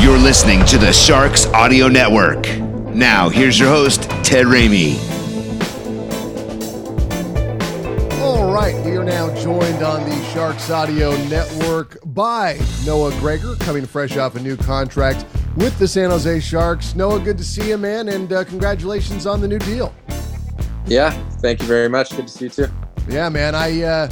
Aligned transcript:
You're 0.00 0.16
listening 0.16 0.64
to 0.66 0.78
the 0.78 0.90
Sharks 0.90 1.44
Audio 1.46 1.88
Network. 1.88 2.48
Now, 2.94 3.28
here's 3.28 3.58
your 3.58 3.68
host, 3.68 4.04
Ted 4.24 4.46
Ramey. 4.46 4.98
All 8.22 8.50
right, 8.50 8.74
we 8.86 8.96
are 8.96 9.04
now 9.04 9.34
joined 9.34 9.82
on 9.82 10.08
the 10.08 10.24
Sharks 10.32 10.70
Audio 10.70 11.10
Network 11.26 11.98
by 12.06 12.58
Noah 12.86 13.10
Gregor, 13.20 13.54
coming 13.56 13.84
fresh 13.84 14.16
off 14.16 14.36
a 14.36 14.40
new 14.40 14.56
contract 14.56 15.26
with 15.56 15.78
the 15.78 15.86
San 15.86 16.08
Jose 16.08 16.40
Sharks. 16.40 16.94
Noah, 16.94 17.20
good 17.20 17.36
to 17.36 17.44
see 17.44 17.68
you, 17.68 17.76
man, 17.76 18.08
and 18.08 18.32
uh, 18.32 18.44
congratulations 18.44 19.26
on 19.26 19.42
the 19.42 19.48
new 19.48 19.58
deal. 19.58 19.94
Yeah, 20.86 21.10
thank 21.40 21.60
you 21.60 21.66
very 21.66 21.90
much. 21.90 22.16
Good 22.16 22.28
to 22.28 22.32
see 22.32 22.44
you 22.46 22.50
too. 22.50 22.68
Yeah, 23.08 23.28
man. 23.28 23.54
I 23.54 23.82
uh, 23.82 24.10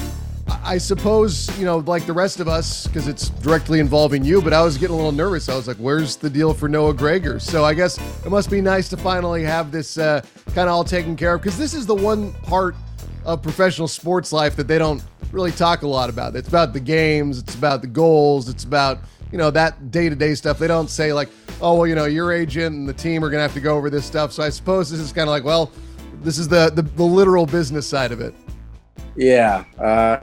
I 0.67 0.79
suppose 0.79 1.57
you 1.59 1.65
know, 1.65 1.79
like 1.79 2.07
the 2.07 2.13
rest 2.13 2.41
of 2.41 2.49
us, 2.49 2.89
because 2.89 3.07
it's 3.07 3.29
directly 3.29 3.79
involving 3.79 4.25
you. 4.25 4.43
But 4.43 4.53
I 4.53 4.63
was 4.63 4.77
getting 4.77 4.95
a 4.95 4.97
little 4.97 5.13
nervous. 5.13 5.49
I 5.49 5.55
was 5.55 5.69
like, 5.69 5.77
"Where's 5.77 6.17
the 6.17 6.29
deal 6.29 6.53
for 6.53 6.69
Noah 6.69 6.93
Gregor?" 6.93 7.39
So 7.39 7.65
I 7.65 7.73
guess 7.73 7.99
it 8.25 8.31
must 8.31 8.51
be 8.51 8.61
nice 8.61 8.89
to 8.89 8.97
finally 8.97 9.45
have 9.45 9.71
this 9.71 9.97
uh, 9.97 10.23
kind 10.55 10.69
of 10.69 10.75
all 10.75 10.83
taken 10.83 11.15
care 11.15 11.35
of, 11.35 11.41
because 11.41 11.57
this 11.57 11.73
is 11.73 11.87
the 11.87 11.95
one 11.95 12.33
part 12.43 12.75
of 13.25 13.43
professional 13.43 13.87
sports 13.87 14.33
life 14.33 14.57
that 14.57 14.67
they 14.67 14.79
don't 14.79 15.03
really 15.31 15.53
talk 15.53 15.83
a 15.83 15.87
lot 15.87 16.11
about. 16.11 16.35
It's 16.35 16.49
about 16.49 16.73
the 16.73 16.81
games. 16.81 17.39
It's 17.39 17.55
about 17.55 17.81
the 17.81 17.89
goals. 17.89 18.49
It's 18.49 18.65
about 18.65 18.99
you 19.31 19.39
know 19.39 19.53
that 19.53 19.93
day 19.93 20.09
to 20.09 20.17
day 20.17 20.35
stuff. 20.35 20.59
They 20.59 20.69
don't 20.69 20.91
say 20.91 21.13
like, 21.13 21.29
"Oh, 21.61 21.75
well, 21.75 21.87
you 21.87 21.95
know, 21.95 22.07
your 22.07 22.33
agent 22.33 22.75
and 22.75 22.89
the 22.89 22.95
team 22.95 23.25
are 23.25 23.31
gonna 23.31 23.43
have 23.43 23.55
to 23.55 23.61
go 23.61 23.77
over 23.77 23.89
this 23.89 24.05
stuff." 24.05 24.33
So 24.33 24.43
I 24.43 24.49
suppose 24.49 24.91
this 24.91 24.99
is 24.99 25.13
kind 25.13 25.29
of 25.29 25.31
like, 25.31 25.45
well, 25.45 25.71
this 26.23 26.39
is 26.39 26.49
the, 26.49 26.71
the 26.75 26.83
the 26.83 27.05
literal 27.05 27.47
business 27.47 27.87
side 27.87 28.11
of 28.11 28.21
it. 28.21 28.35
Yeah, 29.15 29.65
uh, 29.79 30.19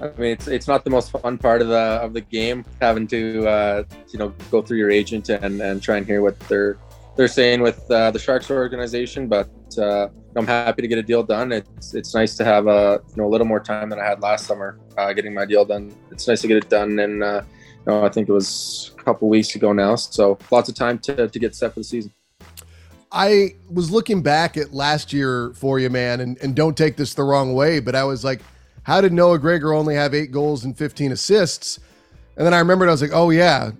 I 0.00 0.06
mean 0.18 0.32
it's 0.32 0.46
it's 0.46 0.68
not 0.68 0.84
the 0.84 0.90
most 0.90 1.10
fun 1.10 1.38
part 1.38 1.60
of 1.60 1.68
the 1.68 2.00
of 2.02 2.12
the 2.12 2.20
game 2.20 2.64
having 2.80 3.06
to 3.08 3.46
uh, 3.48 3.82
you 4.12 4.18
know 4.18 4.32
go 4.50 4.62
through 4.62 4.78
your 4.78 4.90
agent 4.90 5.28
and 5.28 5.60
and 5.60 5.82
try 5.82 5.96
and 5.96 6.06
hear 6.06 6.22
what 6.22 6.38
they're 6.48 6.78
they're 7.18 7.26
saying 7.26 7.62
with 7.62 7.90
uh, 7.90 8.12
the 8.12 8.18
Sharks 8.18 8.48
organization, 8.48 9.26
but 9.26 9.50
uh, 9.76 10.08
I'm 10.36 10.46
happy 10.46 10.82
to 10.82 10.88
get 10.88 10.98
a 10.98 11.02
deal 11.02 11.24
done. 11.24 11.50
It's 11.50 11.92
it's 11.92 12.14
nice 12.14 12.36
to 12.36 12.44
have 12.44 12.68
a 12.68 13.02
you 13.08 13.16
know 13.16 13.26
a 13.26 13.30
little 13.30 13.46
more 13.46 13.58
time 13.58 13.90
than 13.90 13.98
I 13.98 14.04
had 14.04 14.22
last 14.22 14.46
summer 14.46 14.78
uh, 14.96 15.12
getting 15.12 15.34
my 15.34 15.44
deal 15.44 15.64
done. 15.64 15.92
It's 16.12 16.28
nice 16.28 16.42
to 16.42 16.48
get 16.48 16.58
it 16.58 16.70
done, 16.70 17.00
and 17.00 17.24
uh, 17.24 17.42
you 17.44 17.92
know, 17.92 18.04
I 18.04 18.08
think 18.08 18.28
it 18.28 18.32
was 18.32 18.92
a 18.96 19.02
couple 19.02 19.28
weeks 19.28 19.56
ago 19.56 19.72
now, 19.72 19.96
so 19.96 20.38
lots 20.52 20.68
of 20.68 20.76
time 20.76 21.00
to 21.00 21.26
to 21.26 21.38
get 21.40 21.56
set 21.56 21.74
for 21.74 21.80
the 21.80 21.84
season. 21.84 22.12
I 23.10 23.56
was 23.68 23.90
looking 23.90 24.22
back 24.22 24.56
at 24.56 24.72
last 24.72 25.12
year 25.12 25.52
for 25.54 25.80
you, 25.80 25.90
man, 25.90 26.20
and, 26.20 26.38
and 26.40 26.54
don't 26.54 26.76
take 26.76 26.96
this 26.96 27.14
the 27.14 27.24
wrong 27.24 27.54
way, 27.54 27.80
but 27.80 27.96
I 27.96 28.04
was 28.04 28.22
like, 28.22 28.40
how 28.88 29.02
did 29.02 29.12
Noah 29.12 29.38
Gregor 29.38 29.74
only 29.74 29.94
have 29.96 30.14
eight 30.14 30.32
goals 30.32 30.64
and 30.64 30.74
15 30.74 31.12
assists? 31.12 31.78
And 32.38 32.46
then 32.46 32.54
I 32.54 32.58
remembered, 32.58 32.88
I 32.88 32.92
was 32.92 33.02
like, 33.02 33.10
oh, 33.12 33.28
yeah, 33.28 33.72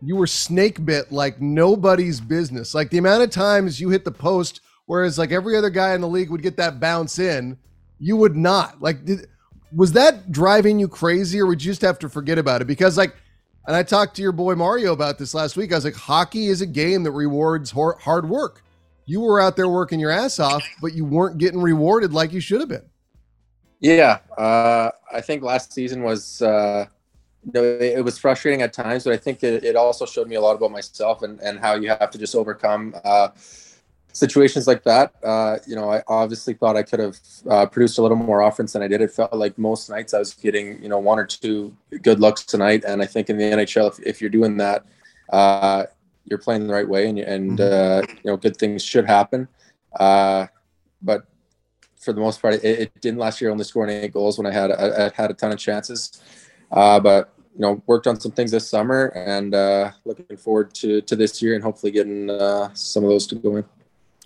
you 0.00 0.14
were 0.14 0.28
snake 0.28 0.84
bit 0.84 1.10
like 1.10 1.40
nobody's 1.40 2.20
business. 2.20 2.72
Like 2.72 2.90
the 2.90 2.98
amount 2.98 3.24
of 3.24 3.30
times 3.30 3.80
you 3.80 3.88
hit 3.88 4.04
the 4.04 4.12
post, 4.12 4.60
whereas 4.86 5.18
like 5.18 5.32
every 5.32 5.56
other 5.56 5.68
guy 5.68 5.96
in 5.96 6.00
the 6.00 6.06
league 6.06 6.30
would 6.30 6.42
get 6.42 6.56
that 6.58 6.78
bounce 6.78 7.18
in, 7.18 7.58
you 7.98 8.16
would 8.16 8.36
not. 8.36 8.80
Like, 8.80 9.04
did, 9.04 9.26
was 9.74 9.94
that 9.94 10.30
driving 10.30 10.78
you 10.78 10.86
crazy 10.86 11.40
or 11.40 11.46
would 11.46 11.64
you 11.64 11.72
just 11.72 11.82
have 11.82 11.98
to 11.98 12.08
forget 12.08 12.38
about 12.38 12.62
it? 12.62 12.66
Because, 12.66 12.96
like, 12.96 13.16
and 13.66 13.74
I 13.74 13.82
talked 13.82 14.14
to 14.14 14.22
your 14.22 14.30
boy 14.30 14.54
Mario 14.54 14.92
about 14.92 15.18
this 15.18 15.34
last 15.34 15.56
week. 15.56 15.72
I 15.72 15.74
was 15.74 15.84
like, 15.84 15.96
hockey 15.96 16.46
is 16.46 16.60
a 16.60 16.66
game 16.66 17.02
that 17.02 17.10
rewards 17.10 17.72
hard 17.72 18.28
work 18.28 18.62
you 19.06 19.20
were 19.20 19.40
out 19.40 19.56
there 19.56 19.68
working 19.68 20.00
your 20.00 20.10
ass 20.10 20.38
off, 20.38 20.64
but 20.80 20.94
you 20.94 21.04
weren't 21.04 21.38
getting 21.38 21.60
rewarded 21.60 22.12
like 22.12 22.32
you 22.32 22.40
should 22.40 22.60
have 22.60 22.68
been. 22.68 22.84
Yeah, 23.82 24.20
uh, 24.38 24.90
I 25.12 25.20
think 25.20 25.42
last 25.42 25.72
season 25.72 26.02
was 26.02 26.40
uh, 26.40 26.86
you 27.44 27.52
know, 27.52 27.62
it 27.62 28.04
was 28.04 28.16
frustrating 28.16 28.62
at 28.62 28.72
times, 28.72 29.04
but 29.04 29.12
I 29.12 29.16
think 29.16 29.42
it, 29.42 29.64
it, 29.64 29.74
also 29.74 30.06
showed 30.06 30.28
me 30.28 30.36
a 30.36 30.40
lot 30.40 30.54
about 30.54 30.70
myself 30.70 31.22
and, 31.22 31.40
and 31.40 31.58
how 31.58 31.74
you 31.74 31.88
have 31.88 32.10
to 32.12 32.18
just 32.18 32.36
overcome 32.36 32.94
uh, 33.04 33.30
situations 34.12 34.68
like 34.68 34.84
that. 34.84 35.12
Uh, 35.24 35.58
you 35.66 35.74
know, 35.74 35.90
I 35.90 36.04
obviously 36.06 36.54
thought 36.54 36.76
I 36.76 36.84
could 36.84 37.00
have 37.00 37.18
uh, 37.50 37.66
produced 37.66 37.98
a 37.98 38.02
little 38.02 38.16
more 38.16 38.42
offense 38.42 38.72
than 38.72 38.82
I 38.82 38.88
did. 38.88 39.00
It 39.00 39.10
felt 39.10 39.34
like 39.34 39.58
most 39.58 39.90
nights 39.90 40.14
I 40.14 40.20
was 40.20 40.32
getting 40.32 40.80
you 40.80 40.88
know 40.88 41.00
one 41.00 41.18
or 41.18 41.26
two 41.26 41.76
good 42.02 42.20
looks 42.20 42.44
tonight, 42.44 42.84
and 42.86 43.02
I 43.02 43.06
think 43.06 43.30
in 43.30 43.36
the 43.36 43.44
NHL, 43.44 43.88
if, 43.90 44.06
if 44.06 44.20
you're 44.20 44.30
doing 44.30 44.56
that, 44.58 44.86
uh, 45.32 45.86
you're 46.24 46.38
playing 46.38 46.66
the 46.66 46.72
right 46.72 46.88
way 46.88 47.08
and, 47.08 47.18
and 47.18 47.58
mm-hmm. 47.58 48.10
uh, 48.10 48.14
you 48.22 48.30
know 48.30 48.36
good 48.36 48.56
things 48.56 48.82
should 48.82 49.06
happen 49.06 49.48
uh, 49.98 50.46
but 51.02 51.26
for 52.02 52.12
the 52.12 52.20
most 52.20 52.40
part 52.40 52.54
it, 52.54 52.64
it, 52.64 53.00
didn't 53.00 53.18
last 53.18 53.40
year 53.40 53.50
only 53.50 53.64
scoring 53.64 53.90
eight 53.90 54.12
goals 54.12 54.38
when 54.38 54.46
i 54.46 54.52
had 54.52 54.70
I, 54.70 55.06
I 55.06 55.10
had 55.14 55.30
a 55.30 55.34
ton 55.34 55.52
of 55.52 55.58
chances 55.58 56.20
uh, 56.70 56.98
but 57.00 57.34
you 57.54 57.60
know 57.60 57.82
worked 57.86 58.06
on 58.06 58.18
some 58.18 58.32
things 58.32 58.50
this 58.50 58.68
summer 58.68 59.06
and 59.14 59.54
uh, 59.54 59.92
looking 60.04 60.36
forward 60.36 60.74
to 60.74 61.00
to 61.02 61.16
this 61.16 61.42
year 61.42 61.54
and 61.54 61.62
hopefully 61.62 61.92
getting 61.92 62.30
uh, 62.30 62.70
some 62.74 63.04
of 63.04 63.10
those 63.10 63.26
to 63.28 63.34
go 63.34 63.56
in 63.56 63.64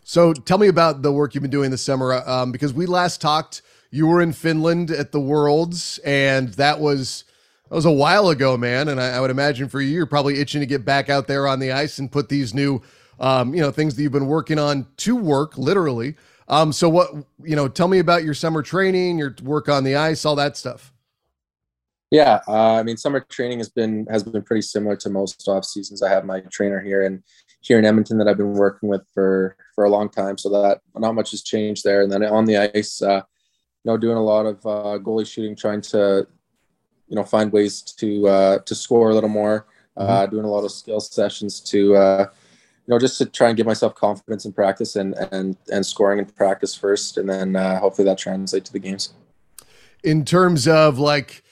so 0.04 0.32
tell 0.32 0.59
me 0.59 0.69
about 0.69 1.03
the 1.03 1.12
work 1.12 1.34
you've 1.34 1.42
been 1.42 1.50
doing 1.50 1.70
this 1.70 1.82
summer 1.82 2.14
um, 2.26 2.53
because 2.53 2.72
we 2.72 2.87
last 2.87 3.20
talked 3.20 3.62
you 3.91 4.06
were 4.06 4.20
in 4.20 4.32
finland 4.32 4.91
at 4.91 5.12
the 5.12 5.20
worlds 5.20 5.98
and 6.04 6.48
that 6.54 6.81
was 6.81 7.25
that 7.69 7.75
was 7.75 7.84
a 7.84 7.91
while 7.91 8.28
ago, 8.28 8.56
man. 8.56 8.88
And 8.88 9.00
I, 9.00 9.16
I, 9.16 9.20
would 9.20 9.31
imagine 9.31 9.69
for 9.69 9.81
you, 9.81 9.91
you're 9.91 10.06
probably 10.06 10.41
itching 10.41 10.60
to 10.60 10.66
get 10.66 10.84
back 10.84 11.10
out 11.10 11.26
there 11.26 11.48
on 11.48 11.58
the 11.58 11.72
ice 11.72 11.98
and 11.98 12.10
put 12.10 12.28
these 12.28 12.54
new, 12.54 12.81
um, 13.19 13.54
you 13.54 13.60
know, 13.60 13.72
things 13.72 13.97
that 13.97 14.03
you've 14.03 14.12
been 14.12 14.28
working 14.28 14.58
on 14.58 14.87
to 14.98 15.16
work, 15.16 15.58
literally. 15.58 16.14
Um, 16.49 16.73
so 16.73 16.89
what, 16.89 17.12
you 17.43 17.57
know, 17.57 17.69
tell 17.69 17.89
me 17.89 17.99
about 17.99 18.25
your 18.25 18.34
summer 18.34 18.62
training, 18.62 19.19
your 19.19 19.34
work 19.43 19.69
on 19.69 19.84
the 19.84 19.97
ice, 19.97 20.25
all 20.25 20.37
that 20.37 20.57
stuff. 20.57 20.93
Yeah, 22.11 22.41
uh, 22.47 22.75
I 22.75 22.83
mean, 22.84 22.97
summer 22.97 23.21
training 23.21 23.59
has 23.59 23.69
been 23.69 24.07
has 24.09 24.23
been 24.23 24.43
pretty 24.43 24.62
similar 24.62 24.95
to 24.97 25.11
most 25.11 25.47
off 25.49 25.65
seasons. 25.65 26.03
I 26.03 26.09
have 26.09 26.25
my 26.25 26.41
trainer 26.53 26.81
here 26.81 27.05
and 27.05 27.23
here 27.62 27.81
in 27.81 27.85
Edmonton 27.85 28.17
that 28.19 28.29
I've 28.29 28.37
been 28.37 28.53
working 28.53 28.89
with 28.89 29.03
for 29.12 29.56
for 29.75 29.85
a 29.85 29.91
long 29.91 30.09
time, 30.09 30.39
so 30.39 30.49
that 30.51 30.83
not 30.97 31.17
much 31.17 31.33
has 31.33 31.43
changed 31.43 31.83
there. 31.83 32.03
And 32.03 32.12
then 32.12 32.25
on 32.25 32.45
the 32.45 32.59
ice, 32.59 33.03
uh, 33.03 33.23
you 33.85 33.91
know, 33.91 33.97
doing 33.97 34.17
a 34.17 34.23
lot 34.23 34.47
of 34.47 34.65
uh, 34.65 34.99
goalie 35.03 35.27
shooting, 35.27 35.56
trying 35.56 35.81
to 35.81 36.29
you 37.09 37.17
know 37.17 37.25
find 37.25 37.53
ways 37.53 37.83
to 37.83 38.29
uh, 38.29 38.59
to 38.61 38.75
score 38.77 39.11
a 39.11 39.15
little 39.15 39.29
more. 39.29 39.67
Uh, 39.97 40.23
mm-hmm. 40.23 40.31
Doing 40.31 40.45
a 40.45 40.51
lot 40.51 40.65
of 40.65 40.71
skill 40.71 41.01
sessions 41.01 41.59
to 41.61 41.97
uh, 41.97 42.27
you 42.87 42.95
know 42.95 42.99
just 42.99 43.19
to 43.19 43.27
try 43.27 43.49
and 43.49 43.57
give 43.57 43.67
myself 43.67 43.95
confidence 43.95 44.45
in 44.45 44.53
practice 44.53 44.97
and 44.97 45.15
and 45.33 45.57
and 45.73 45.85
scoring 45.85 46.19
in 46.19 46.27
practice 46.27 46.75
first, 46.75 47.19
and 47.19 47.29
then 47.29 47.57
uh, 47.57 47.81
hopefully 47.81 48.05
that 48.07 48.19
translates 48.19 48.69
to 48.69 48.73
the 48.73 48.79
games. 48.79 49.13
In 50.05 50.25
terms 50.25 50.69
of 50.69 50.99
like 50.99 51.43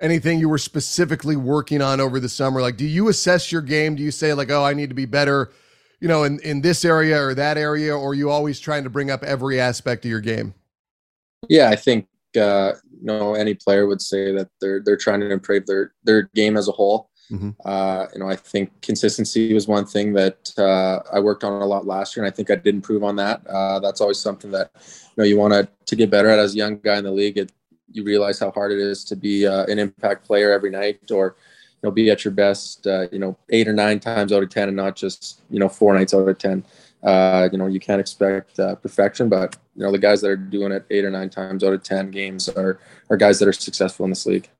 anything 0.00 0.40
you 0.40 0.48
were 0.48 0.58
specifically 0.58 1.36
working 1.36 1.80
on 1.80 2.00
over 2.00 2.18
the 2.18 2.28
summer, 2.28 2.60
like 2.60 2.76
do 2.76 2.84
you 2.84 3.08
assess 3.08 3.52
your 3.52 3.62
game? 3.62 3.94
Do 3.94 4.02
you 4.02 4.10
say 4.10 4.34
like, 4.34 4.50
oh, 4.50 4.64
I 4.64 4.74
need 4.74 4.88
to 4.88 4.94
be 4.94 5.06
better? 5.06 5.52
You 6.00 6.08
know, 6.08 6.24
in, 6.24 6.40
in 6.40 6.62
this 6.62 6.84
area 6.84 7.22
or 7.22 7.32
that 7.34 7.56
area, 7.56 7.96
or 7.96 8.10
are 8.10 8.14
you 8.14 8.28
always 8.28 8.58
trying 8.58 8.82
to 8.82 8.90
bring 8.90 9.08
up 9.08 9.22
every 9.22 9.60
aspect 9.60 10.04
of 10.04 10.10
your 10.10 10.20
game? 10.20 10.52
Yeah, 11.48 11.70
I 11.70 11.76
think 11.76 12.08
uh, 12.36 12.72
you 12.90 13.06
know 13.06 13.34
any 13.34 13.54
player 13.54 13.86
would 13.86 14.00
say 14.00 14.32
that 14.32 14.48
they're 14.60 14.82
they're 14.84 14.96
trying 14.96 15.20
to 15.20 15.30
improve 15.30 15.66
their 15.66 15.92
their 16.02 16.22
game 16.34 16.56
as 16.56 16.66
a 16.66 16.72
whole. 16.72 17.08
Mm-hmm. 17.30 17.50
Uh, 17.64 18.06
you 18.12 18.20
know, 18.20 18.28
I 18.28 18.36
think 18.36 18.82
consistency 18.82 19.54
was 19.54 19.66
one 19.66 19.86
thing 19.86 20.12
that 20.14 20.52
uh, 20.58 21.00
I 21.12 21.20
worked 21.20 21.44
on 21.44 21.62
a 21.62 21.66
lot 21.66 21.86
last 21.86 22.16
year, 22.16 22.24
and 22.24 22.32
I 22.32 22.34
think 22.34 22.50
I 22.50 22.56
did 22.56 22.74
improve 22.74 23.02
on 23.02 23.16
that. 23.16 23.46
Uh, 23.46 23.78
that's 23.80 24.00
always 24.00 24.18
something 24.18 24.50
that 24.50 24.70
you 24.74 25.14
know 25.16 25.24
you 25.24 25.38
want 25.38 25.54
to 25.54 25.68
to 25.86 25.96
get 25.96 26.10
better 26.10 26.28
at 26.28 26.38
as 26.38 26.54
a 26.54 26.56
young 26.56 26.78
guy 26.78 26.98
in 26.98 27.04
the 27.04 27.10
league. 27.10 27.38
It, 27.38 27.52
you 27.90 28.04
realize 28.04 28.38
how 28.38 28.50
hard 28.50 28.72
it 28.72 28.78
is 28.78 29.04
to 29.04 29.16
be 29.16 29.46
uh, 29.46 29.64
an 29.66 29.78
impact 29.78 30.26
player 30.26 30.52
every 30.52 30.70
night, 30.70 31.10
or 31.10 31.36
you 31.82 31.88
know, 31.88 31.90
be 31.90 32.10
at 32.10 32.24
your 32.24 32.32
best. 32.32 32.86
Uh, 32.86 33.06
you 33.10 33.18
know, 33.18 33.38
eight 33.50 33.68
or 33.68 33.72
nine 33.72 33.98
times 33.98 34.32
out 34.32 34.42
of 34.42 34.50
ten, 34.50 34.68
and 34.68 34.76
not 34.76 34.96
just 34.96 35.40
you 35.48 35.58
know 35.58 35.68
four 35.68 35.94
nights 35.94 36.12
out 36.12 36.28
of 36.28 36.38
ten. 36.38 36.64
Uh, 37.02 37.48
you 37.50 37.58
know, 37.58 37.66
you 37.66 37.80
can't 37.80 38.00
expect 38.00 38.56
perfection, 38.56 39.28
but 39.28 39.56
you 39.74 39.82
know, 39.82 39.90
the 39.90 39.98
guys 39.98 40.20
that 40.20 40.30
are 40.30 40.36
doing 40.36 40.70
it 40.70 40.84
eight 40.90 41.04
or 41.04 41.10
nine 41.10 41.30
times 41.30 41.64
out 41.64 41.72
of 41.72 41.82
ten 41.82 42.10
games 42.10 42.48
are 42.50 42.78
are 43.08 43.16
guys 43.16 43.38
that 43.38 43.48
are 43.48 43.52
successful 43.52 44.04
in 44.04 44.10
this 44.10 44.26
league. 44.26 44.50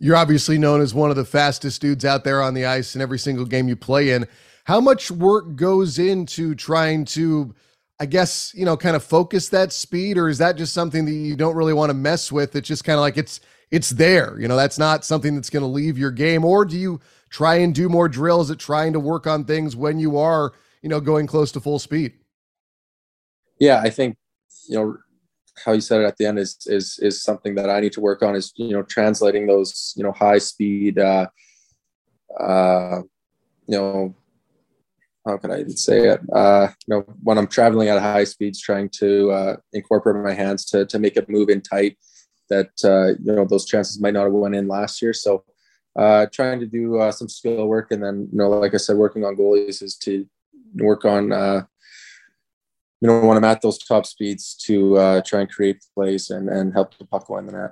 You're 0.00 0.16
obviously 0.16 0.56
known 0.56 0.80
as 0.80 0.94
one 0.94 1.10
of 1.10 1.16
the 1.16 1.26
fastest 1.26 1.82
dudes 1.82 2.06
out 2.06 2.24
there 2.24 2.42
on 2.42 2.54
the 2.54 2.64
ice 2.64 2.96
in 2.96 3.02
every 3.02 3.18
single 3.18 3.44
game 3.44 3.68
you 3.68 3.76
play 3.76 4.10
in. 4.10 4.26
How 4.64 4.80
much 4.80 5.10
work 5.10 5.56
goes 5.56 5.98
into 5.98 6.54
trying 6.54 7.04
to, 7.06 7.54
I 8.00 8.06
guess, 8.06 8.52
you 8.54 8.64
know, 8.64 8.78
kind 8.78 8.96
of 8.96 9.04
focus 9.04 9.50
that 9.50 9.72
speed, 9.74 10.16
or 10.16 10.30
is 10.30 10.38
that 10.38 10.56
just 10.56 10.72
something 10.72 11.04
that 11.04 11.12
you 11.12 11.36
don't 11.36 11.54
really 11.54 11.74
want 11.74 11.90
to 11.90 11.94
mess 11.94 12.32
with? 12.32 12.56
It's 12.56 12.66
just 12.66 12.82
kind 12.82 12.96
of 12.96 13.02
like 13.02 13.18
it's 13.18 13.40
it's 13.70 13.90
there. 13.90 14.40
You 14.40 14.48
know, 14.48 14.56
that's 14.56 14.78
not 14.78 15.04
something 15.04 15.34
that's 15.34 15.50
going 15.50 15.62
to 15.62 15.66
leave 15.66 15.98
your 15.98 16.10
game. 16.10 16.44
Or 16.44 16.64
do 16.64 16.78
you 16.78 16.98
try 17.28 17.56
and 17.56 17.74
do 17.74 17.88
more 17.88 18.08
drills 18.08 18.50
at 18.50 18.58
trying 18.58 18.94
to 18.94 19.00
work 19.00 19.26
on 19.26 19.44
things 19.44 19.76
when 19.76 19.98
you 19.98 20.16
are, 20.16 20.52
you 20.82 20.88
know, 20.88 21.00
going 21.00 21.26
close 21.26 21.52
to 21.52 21.60
full 21.60 21.78
speed? 21.78 22.14
Yeah, 23.58 23.80
I 23.82 23.90
think 23.90 24.16
you 24.66 24.76
know 24.76 24.96
how 25.64 25.72
you 25.72 25.80
said 25.80 26.00
it 26.00 26.04
at 26.04 26.16
the 26.16 26.26
end 26.26 26.38
is 26.38 26.56
is 26.66 26.98
is 27.00 27.22
something 27.22 27.54
that 27.54 27.70
I 27.70 27.80
need 27.80 27.92
to 27.92 28.00
work 28.00 28.22
on 28.22 28.34
is 28.36 28.52
you 28.56 28.72
know 28.72 28.82
translating 28.82 29.46
those 29.46 29.94
you 29.96 30.02
know 30.02 30.12
high 30.12 30.38
speed 30.38 30.98
uh 30.98 31.26
uh 32.38 33.02
you 33.66 33.76
know 33.78 34.14
how 35.26 35.36
can 35.36 35.50
I 35.50 35.64
say 35.68 36.08
it? 36.08 36.20
Uh 36.32 36.68
you 36.86 36.94
know 36.94 37.00
when 37.22 37.38
I'm 37.38 37.46
traveling 37.46 37.88
at 37.88 38.00
high 38.00 38.24
speeds 38.24 38.60
trying 38.60 38.88
to 39.00 39.30
uh 39.30 39.56
incorporate 39.72 40.24
my 40.24 40.32
hands 40.32 40.64
to 40.66 40.86
to 40.86 40.98
make 40.98 41.16
it 41.16 41.28
move 41.28 41.48
in 41.48 41.60
tight 41.60 41.98
that 42.48 42.70
uh 42.84 43.08
you 43.22 43.34
know 43.36 43.44
those 43.44 43.66
chances 43.66 44.00
might 44.00 44.14
not 44.14 44.24
have 44.24 44.32
went 44.32 44.54
in 44.54 44.68
last 44.68 45.02
year. 45.02 45.12
So 45.12 45.44
uh 45.96 46.26
trying 46.32 46.60
to 46.60 46.66
do 46.66 46.98
uh, 46.98 47.12
some 47.12 47.28
skill 47.28 47.66
work 47.66 47.90
and 47.90 48.02
then 48.02 48.28
you 48.32 48.38
know 48.38 48.48
like 48.48 48.74
I 48.74 48.78
said 48.78 48.96
working 48.96 49.24
on 49.24 49.36
goalies 49.36 49.82
is 49.82 49.96
to 50.04 50.26
work 50.74 51.04
on 51.04 51.32
uh 51.32 51.64
you 53.00 53.08
know 53.08 53.20
when 53.20 53.36
I'm 53.36 53.44
at 53.44 53.62
those 53.62 53.78
top 53.78 54.06
speeds 54.06 54.54
to 54.66 54.96
uh, 54.98 55.22
try 55.26 55.40
and 55.40 55.50
create 55.50 55.84
plays 55.94 56.30
and 56.30 56.48
and 56.48 56.72
help 56.72 56.96
the 56.98 57.04
puck 57.04 57.26
go 57.26 57.38
in 57.38 57.46
the 57.46 57.52
net. 57.52 57.70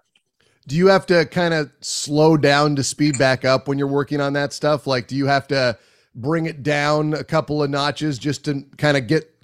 Do 0.67 0.77
you 0.77 0.89
have 0.89 1.07
to 1.07 1.25
kind 1.27 1.55
of 1.55 1.71
slow 1.81 2.37
down 2.37 2.77
to 2.77 2.85
speed 2.85 3.19
back 3.19 3.45
up 3.45 3.69
when 3.69 3.79
you're 3.79 3.87
working 3.87 4.21
on 4.21 4.35
that 4.35 4.53
stuff? 4.53 4.87
Like, 4.87 5.07
do 5.07 5.17
you 5.17 5.27
have 5.27 5.49
to 5.49 5.79
bring 6.15 6.47
it 6.47 6.63
down 6.63 7.15
a 7.15 7.25
couple 7.25 7.63
of 7.63 7.71
notches 7.71 8.19
just 8.19 8.45
to 8.45 8.63
kind 8.77 8.97
of 8.97 9.07
get 9.07 9.35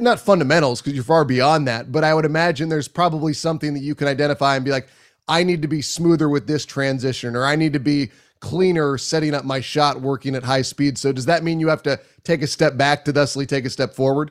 not 0.00 0.20
fundamentals 0.20 0.80
because 0.80 0.94
you're 0.94 1.04
far 1.04 1.24
beyond 1.24 1.68
that, 1.68 1.92
but 1.92 2.04
I 2.04 2.12
would 2.12 2.24
imagine 2.24 2.68
there's 2.68 2.88
probably 2.88 3.32
something 3.32 3.72
that 3.74 3.80
you 3.80 3.94
can 3.94 4.08
identify 4.08 4.56
and 4.56 4.64
be 4.64 4.70
like, 4.70 4.88
I 5.28 5.44
need 5.44 5.62
to 5.62 5.68
be 5.68 5.82
smoother 5.82 6.28
with 6.28 6.46
this 6.46 6.64
transition, 6.64 7.36
or 7.36 7.44
I 7.44 7.56
need 7.56 7.72
to 7.72 7.80
be 7.80 8.10
cleaner 8.40 8.98
setting 8.98 9.34
up 9.34 9.44
my 9.44 9.60
shot 9.60 10.00
working 10.00 10.34
at 10.34 10.44
high 10.44 10.62
speed. 10.62 10.98
So, 10.98 11.12
does 11.12 11.26
that 11.26 11.42
mean 11.42 11.60
you 11.60 11.68
have 11.68 11.82
to 11.84 12.00
take 12.22 12.42
a 12.42 12.46
step 12.46 12.76
back 12.76 13.04
to 13.04 13.12
thusly 13.12 13.46
take 13.46 13.64
a 13.64 13.70
step 13.70 13.94
forward? 13.94 14.30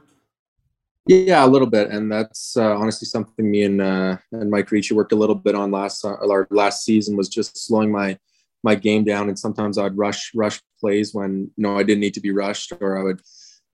Yeah, 1.08 1.46
a 1.46 1.48
little 1.48 1.68
bit, 1.68 1.92
and 1.92 2.12
that's 2.12 2.58
uh, 2.58 2.76
honestly 2.76 3.06
something 3.06 3.50
me 3.50 3.64
and 3.64 3.80
uh, 3.80 4.18
and 4.32 4.50
Mike 4.50 4.72
Ricci 4.72 4.96
worked 4.96 5.12
a 5.12 5.16
little 5.16 5.36
bit 5.36 5.54
on 5.54 5.70
last 5.70 6.04
uh, 6.04 6.16
our 6.16 6.48
last 6.50 6.84
season 6.84 7.16
was 7.16 7.30
just 7.30 7.64
slowing 7.64 7.92
my 7.92 8.18
my 8.64 8.74
game 8.74 9.04
down, 9.04 9.30
and 9.30 9.38
sometimes 9.38 9.78
I'd 9.78 9.96
rush 9.96 10.32
rush 10.34 10.60
plays 10.80 11.14
when 11.14 11.52
you 11.56 11.64
know 11.64 11.78
I 11.78 11.84
didn't 11.84 12.02
need 12.02 12.16
to 12.16 12.22
be 12.22 12.32
rushed, 12.32 12.74
or 12.82 12.98
I 12.98 13.04
would 13.04 13.22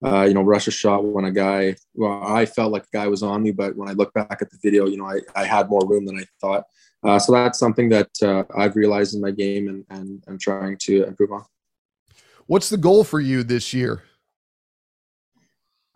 uh, 0.05 0.23
you 0.23 0.33
know 0.33 0.41
rush 0.41 0.67
a 0.67 0.71
shot 0.71 1.05
when 1.05 1.23
a 1.23 1.31
guy 1.31 1.77
well 1.93 2.21
I 2.21 2.45
felt 2.45 2.73
like 2.73 2.83
a 2.83 2.97
guy 2.97 3.07
was 3.07 3.23
on 3.23 3.43
me, 3.43 3.51
but 3.51 3.77
when 3.77 3.87
I 3.87 3.93
look 3.93 4.13
back 4.13 4.41
at 4.41 4.49
the 4.49 4.59
video, 4.61 4.87
you 4.87 4.97
know 4.97 5.07
I, 5.07 5.21
I 5.33 5.45
had 5.45 5.69
more 5.69 5.87
room 5.87 6.05
than 6.05 6.17
I 6.17 6.25
thought. 6.41 6.65
Uh, 7.01 7.17
so 7.17 7.31
that's 7.31 7.57
something 7.57 7.87
that 7.89 8.09
uh, 8.21 8.43
I've 8.57 8.75
realized 8.75 9.15
in 9.15 9.21
my 9.21 9.31
game, 9.31 9.69
and 9.69 9.85
and 9.89 10.21
I'm 10.27 10.37
trying 10.37 10.77
to 10.79 11.05
improve 11.05 11.31
on. 11.31 11.45
What's 12.47 12.69
the 12.69 12.75
goal 12.75 13.05
for 13.05 13.21
you 13.21 13.43
this 13.43 13.73
year? 13.73 14.03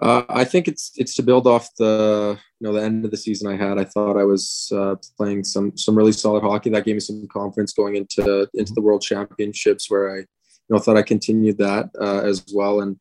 Uh, 0.01 0.23
I 0.27 0.43
think 0.43 0.67
it's 0.67 0.91
it's 0.95 1.15
to 1.15 1.23
build 1.23 1.47
off 1.47 1.69
the 1.77 2.37
you 2.59 2.67
know 2.67 2.73
the 2.73 2.83
end 2.83 3.05
of 3.05 3.11
the 3.11 3.17
season 3.17 3.49
I 3.49 3.55
had. 3.55 3.77
I 3.77 3.85
thought 3.85 4.17
I 4.17 4.25
was 4.25 4.69
uh, 4.75 4.95
playing 5.17 5.45
some 5.45 5.77
some 5.77 5.97
really 5.97 6.11
solid 6.11 6.43
hockey 6.43 6.69
that 6.71 6.83
gave 6.83 6.95
me 6.95 6.99
some 6.99 7.27
confidence 7.31 7.71
going 7.71 7.95
into 7.95 8.47
into 8.53 8.73
the 8.73 8.81
World 8.81 9.01
Championships, 9.01 9.89
where 9.89 10.13
I 10.13 10.17
you 10.17 10.25
know 10.69 10.79
thought 10.79 10.97
I 10.97 11.01
continued 11.01 11.57
that 11.59 11.89
uh, 11.99 12.21
as 12.25 12.43
well, 12.53 12.81
and 12.81 12.99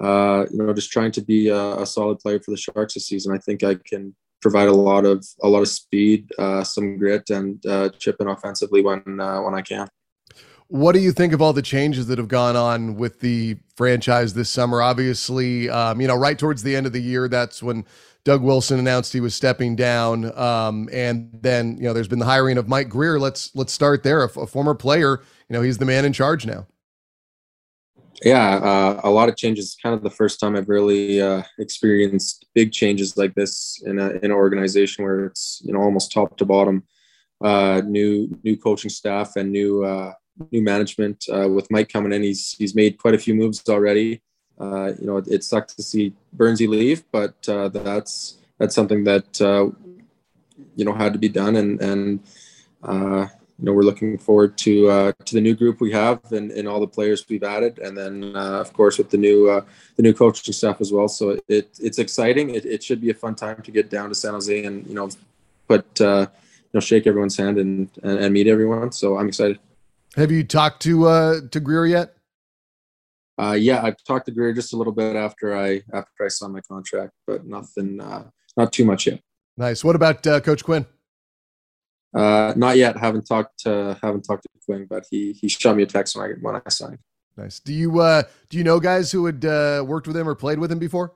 uh, 0.00 0.46
you 0.50 0.58
know 0.58 0.72
just 0.72 0.92
trying 0.92 1.10
to 1.12 1.22
be 1.22 1.48
a, 1.48 1.78
a, 1.78 1.86
solid 1.86 2.20
player 2.20 2.38
for 2.38 2.52
the 2.52 2.56
Sharks 2.56 2.94
this 2.94 3.08
season. 3.08 3.34
I 3.34 3.38
think 3.38 3.64
I 3.64 3.74
can 3.74 4.14
provide 4.40 4.68
a 4.68 4.72
lot 4.72 5.04
of 5.04 5.26
a 5.42 5.48
lot 5.48 5.62
of 5.62 5.68
speed, 5.68 6.30
uh, 6.38 6.62
some 6.62 6.98
grit, 6.98 7.30
and 7.30 7.64
uh, 7.66 7.88
chip 7.98 8.16
in 8.20 8.28
offensively 8.28 8.80
when 8.80 9.02
when 9.04 9.54
I 9.54 9.62
can. 9.62 9.88
What 10.68 10.92
do 10.92 10.98
you 10.98 11.12
think 11.12 11.32
of 11.32 11.40
all 11.40 11.52
the 11.52 11.62
changes 11.62 12.08
that 12.08 12.18
have 12.18 12.28
gone 12.28 12.56
on 12.56 12.96
with 12.96 13.20
the 13.20 13.56
franchise 13.76 14.34
this 14.34 14.50
summer? 14.50 14.82
Obviously, 14.82 15.70
um, 15.70 16.00
you 16.00 16.08
know, 16.08 16.16
right 16.16 16.38
towards 16.38 16.62
the 16.62 16.74
end 16.74 16.86
of 16.86 16.92
the 16.92 17.00
year, 17.00 17.28
that's 17.28 17.62
when 17.62 17.84
Doug 18.24 18.42
Wilson 18.42 18.80
announced 18.80 19.12
he 19.12 19.20
was 19.20 19.36
stepping 19.36 19.76
down, 19.76 20.36
um, 20.36 20.88
and 20.92 21.30
then 21.40 21.76
you 21.76 21.84
know, 21.84 21.92
there's 21.92 22.08
been 22.08 22.18
the 22.18 22.24
hiring 22.24 22.58
of 22.58 22.66
Mike 22.66 22.88
Grier. 22.88 23.20
Let's 23.20 23.54
let's 23.54 23.72
start 23.72 24.02
there. 24.02 24.24
A, 24.24 24.40
a 24.40 24.46
former 24.48 24.74
player, 24.74 25.20
you 25.48 25.54
know, 25.54 25.62
he's 25.62 25.78
the 25.78 25.84
man 25.84 26.04
in 26.04 26.12
charge 26.12 26.44
now. 26.44 26.66
Yeah, 28.24 28.56
uh, 28.56 29.00
a 29.04 29.10
lot 29.10 29.28
of 29.28 29.36
changes. 29.36 29.76
Kind 29.80 29.94
of 29.94 30.02
the 30.02 30.10
first 30.10 30.40
time 30.40 30.56
I've 30.56 30.68
really 30.68 31.20
uh, 31.20 31.42
experienced 31.60 32.46
big 32.54 32.72
changes 32.72 33.16
like 33.16 33.34
this 33.34 33.80
in 33.86 34.00
a 34.00 34.10
in 34.10 34.24
an 34.24 34.32
organization 34.32 35.04
where 35.04 35.26
it's 35.26 35.62
you 35.64 35.72
know 35.72 35.80
almost 35.80 36.12
top 36.12 36.36
to 36.38 36.44
bottom. 36.44 36.82
Uh, 37.40 37.82
new 37.86 38.28
new 38.42 38.56
coaching 38.56 38.90
staff 38.90 39.36
and 39.36 39.52
new 39.52 39.84
uh, 39.84 40.12
new 40.50 40.62
management 40.62 41.24
uh, 41.32 41.48
with 41.48 41.70
Mike 41.70 41.88
coming 41.88 42.12
in. 42.12 42.22
He's 42.22 42.52
he's 42.52 42.74
made 42.74 42.98
quite 42.98 43.14
a 43.14 43.18
few 43.18 43.34
moves 43.34 43.62
already. 43.68 44.22
Uh, 44.58 44.92
you 44.98 45.06
know, 45.06 45.18
it, 45.18 45.28
it, 45.28 45.44
sucks 45.44 45.74
to 45.74 45.82
see 45.82 46.14
Burnsy 46.34 46.66
leave, 46.66 47.04
but 47.12 47.46
uh, 47.48 47.68
that's 47.68 48.38
that's 48.58 48.74
something 48.74 49.04
that 49.04 49.40
uh, 49.40 49.68
you 50.74 50.84
know 50.84 50.94
had 50.94 51.12
to 51.12 51.18
be 51.18 51.28
done, 51.28 51.56
and 51.56 51.80
and 51.82 52.20
uh, 52.82 53.26
you 53.58 53.64
know 53.64 53.74
we're 53.74 53.82
looking 53.82 54.16
forward 54.16 54.56
to 54.58 54.88
uh, 54.88 55.12
to 55.26 55.34
the 55.34 55.42
new 55.42 55.54
group 55.54 55.80
we 55.80 55.92
have 55.92 56.20
and, 56.32 56.50
and 56.52 56.66
all 56.66 56.80
the 56.80 56.86
players 56.86 57.26
we've 57.28 57.42
added, 57.42 57.78
and 57.78 57.96
then 57.96 58.34
of 58.34 58.72
course 58.72 58.96
with 58.96 59.10
the 59.10 59.18
new 59.18 59.62
the 59.96 60.02
new 60.02 60.14
coaching 60.14 60.54
staff 60.54 60.80
as 60.80 60.90
well. 60.90 61.08
So 61.08 61.38
it 61.48 61.78
it's 61.78 61.98
exciting. 61.98 62.54
It, 62.54 62.64
it 62.64 62.82
should 62.82 63.02
be 63.02 63.10
a 63.10 63.14
fun 63.14 63.34
time 63.34 63.60
to 63.60 63.70
get 63.70 63.90
down 63.90 64.08
to 64.08 64.14
San 64.14 64.32
Jose 64.32 64.64
and 64.64 64.86
you 64.86 64.94
know 64.94 65.10
put 65.68 65.84
you 66.00 66.28
know 66.72 66.80
shake 66.80 67.06
everyone's 67.06 67.36
hand 67.36 67.58
and, 67.58 67.90
and, 68.02 68.18
and 68.20 68.32
meet 68.32 68.46
everyone. 68.46 68.90
So 68.92 69.18
I'm 69.18 69.28
excited. 69.28 69.58
Have 70.16 70.30
you 70.30 70.44
talked 70.44 70.80
to 70.82 71.06
uh, 71.06 71.40
to 71.50 71.60
Grier 71.60 71.84
yet? 71.84 72.14
Uh, 73.38 73.52
yeah, 73.52 73.82
I've 73.82 74.02
talked 74.04 74.24
to 74.26 74.32
Grier 74.32 74.54
just 74.54 74.72
a 74.72 74.76
little 74.76 74.92
bit 74.92 75.14
after 75.14 75.54
I 75.54 75.82
after 75.92 76.24
I 76.24 76.28
signed 76.28 76.54
my 76.54 76.60
contract, 76.62 77.12
but 77.26 77.44
nothing, 77.44 78.00
uh, 78.00 78.24
not 78.56 78.72
too 78.72 78.86
much 78.86 79.06
yet. 79.06 79.20
Nice. 79.58 79.84
What 79.84 79.94
about 79.94 80.26
uh, 80.26 80.40
Coach 80.40 80.64
Quinn? 80.64 80.86
Uh, 82.16 82.54
not 82.56 82.78
yet. 82.78 82.96
Haven't 82.96 83.26
talked 83.26 83.60
to 83.60 83.98
haven't 84.02 84.22
talked 84.22 84.44
to 84.44 84.48
Quinn, 84.64 84.86
but 84.88 85.04
he 85.10 85.32
he 85.32 85.48
shot 85.48 85.76
me 85.76 85.82
a 85.82 85.86
text 85.86 86.16
when 86.16 86.30
I 86.30 86.32
when 86.40 86.56
I 86.56 86.68
signed. 86.70 86.98
Nice. 87.36 87.60
Do 87.60 87.74
you 87.74 88.00
uh, 88.00 88.22
do 88.48 88.56
you 88.56 88.64
know 88.64 88.80
guys 88.80 89.12
who 89.12 89.26
had 89.26 89.44
uh, 89.44 89.84
worked 89.86 90.06
with 90.06 90.16
him 90.16 90.26
or 90.26 90.34
played 90.34 90.58
with 90.58 90.72
him 90.72 90.78
before? 90.78 91.12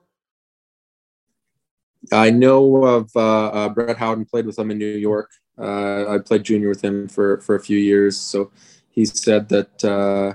I 2.12 2.28
know 2.30 2.84
of 2.84 3.10
uh, 3.16 3.46
uh, 3.48 3.68
Brett 3.70 3.96
Howden 3.96 4.26
played 4.26 4.44
with 4.44 4.58
him 4.58 4.70
in 4.70 4.76
New 4.76 4.86
York. 4.86 5.30
Uh, 5.58 6.14
I 6.14 6.18
played 6.18 6.44
junior 6.44 6.68
with 6.68 6.84
him 6.84 7.08
for 7.08 7.40
for 7.40 7.54
a 7.54 7.60
few 7.60 7.78
years, 7.78 8.18
so 8.18 8.50
he 8.90 9.04
said 9.04 9.48
that 9.48 9.84
uh, 9.84 10.34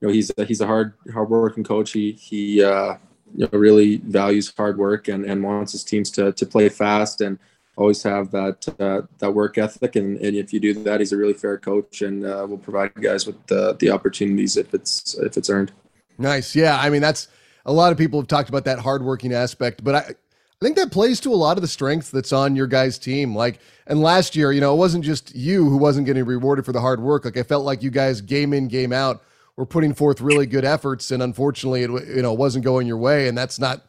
you 0.00 0.08
know 0.08 0.12
he's 0.12 0.30
a, 0.36 0.44
he's 0.44 0.60
a 0.60 0.66
hard 0.66 0.94
hard 1.12 1.28
working 1.28 1.64
coach. 1.64 1.92
He 1.92 2.12
he 2.12 2.62
uh, 2.62 2.96
you 3.34 3.48
know, 3.52 3.58
really 3.58 3.96
values 3.96 4.52
hard 4.56 4.78
work 4.78 5.08
and, 5.08 5.24
and 5.24 5.42
wants 5.42 5.72
his 5.72 5.84
teams 5.84 6.10
to 6.12 6.32
to 6.32 6.46
play 6.46 6.68
fast 6.68 7.20
and 7.20 7.38
always 7.76 8.02
have 8.02 8.30
that 8.30 8.66
uh, 8.80 9.02
that 9.18 9.30
work 9.32 9.58
ethic. 9.58 9.96
And, 9.96 10.18
and 10.18 10.36
if 10.36 10.52
you 10.52 10.60
do 10.60 10.74
that, 10.84 11.00
he's 11.00 11.12
a 11.12 11.16
really 11.16 11.34
fair 11.34 11.58
coach 11.58 12.02
and 12.02 12.24
uh, 12.24 12.46
will 12.48 12.58
provide 12.58 12.92
you 12.96 13.02
guys 13.02 13.26
with 13.26 13.46
the, 13.46 13.76
the 13.78 13.90
opportunities 13.90 14.56
if 14.56 14.74
it's 14.74 15.14
if 15.18 15.36
it's 15.36 15.50
earned. 15.50 15.72
Nice, 16.18 16.56
yeah. 16.56 16.78
I 16.80 16.88
mean, 16.88 17.02
that's 17.02 17.28
a 17.66 17.72
lot 17.72 17.92
of 17.92 17.98
people 17.98 18.20
have 18.20 18.28
talked 18.28 18.48
about 18.48 18.64
that 18.64 18.78
hardworking 18.78 19.34
aspect, 19.34 19.84
but 19.84 19.94
I 19.94 20.14
I 20.60 20.64
think 20.64 20.76
that 20.76 20.90
plays 20.90 21.20
to 21.20 21.32
a 21.32 21.36
lot 21.36 21.58
of 21.58 21.62
the 21.62 21.68
strength 21.68 22.10
that's 22.10 22.32
on 22.32 22.56
your 22.56 22.66
guys' 22.66 22.98
team. 22.98 23.36
Like, 23.36 23.60
and 23.86 24.00
last 24.00 24.34
year, 24.34 24.52
you 24.52 24.60
know, 24.60 24.72
it 24.72 24.78
wasn't 24.78 25.04
just 25.04 25.34
you 25.34 25.68
who 25.68 25.76
wasn't 25.76 26.06
getting 26.06 26.24
rewarded 26.24 26.64
for 26.64 26.72
the 26.72 26.80
hard 26.80 26.98
work. 26.98 27.26
Like, 27.26 27.36
I 27.36 27.42
felt 27.42 27.66
like 27.66 27.82
you 27.82 27.90
guys, 27.90 28.22
game 28.22 28.54
in, 28.54 28.68
game 28.68 28.90
out, 28.90 29.22
were 29.56 29.66
putting 29.66 29.92
forth 29.92 30.22
really 30.22 30.46
good 30.46 30.64
efforts, 30.64 31.10
and 31.10 31.22
unfortunately, 31.22 31.82
it 31.82 31.90
you 31.90 32.22
know 32.22 32.32
wasn't 32.32 32.64
going 32.64 32.86
your 32.86 32.96
way. 32.96 33.28
And 33.28 33.36
that's 33.36 33.58
not, 33.58 33.82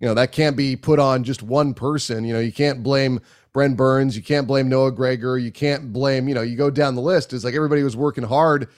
you 0.00 0.08
know, 0.08 0.14
that 0.14 0.32
can't 0.32 0.56
be 0.56 0.74
put 0.74 0.98
on 0.98 1.22
just 1.22 1.44
one 1.44 1.74
person. 1.74 2.24
You 2.24 2.32
know, 2.32 2.40
you 2.40 2.52
can't 2.52 2.82
blame 2.82 3.20
Brent 3.52 3.76
Burns, 3.76 4.16
you 4.16 4.22
can't 4.22 4.48
blame 4.48 4.68
Noah 4.68 4.92
Gregor, 4.92 5.38
you 5.38 5.52
can't 5.52 5.92
blame. 5.92 6.28
You 6.28 6.34
know, 6.34 6.42
you 6.42 6.56
go 6.56 6.70
down 6.70 6.96
the 6.96 7.02
list. 7.02 7.32
It's 7.32 7.44
like 7.44 7.54
everybody 7.54 7.84
was 7.84 7.96
working 7.96 8.24
hard, 8.24 8.68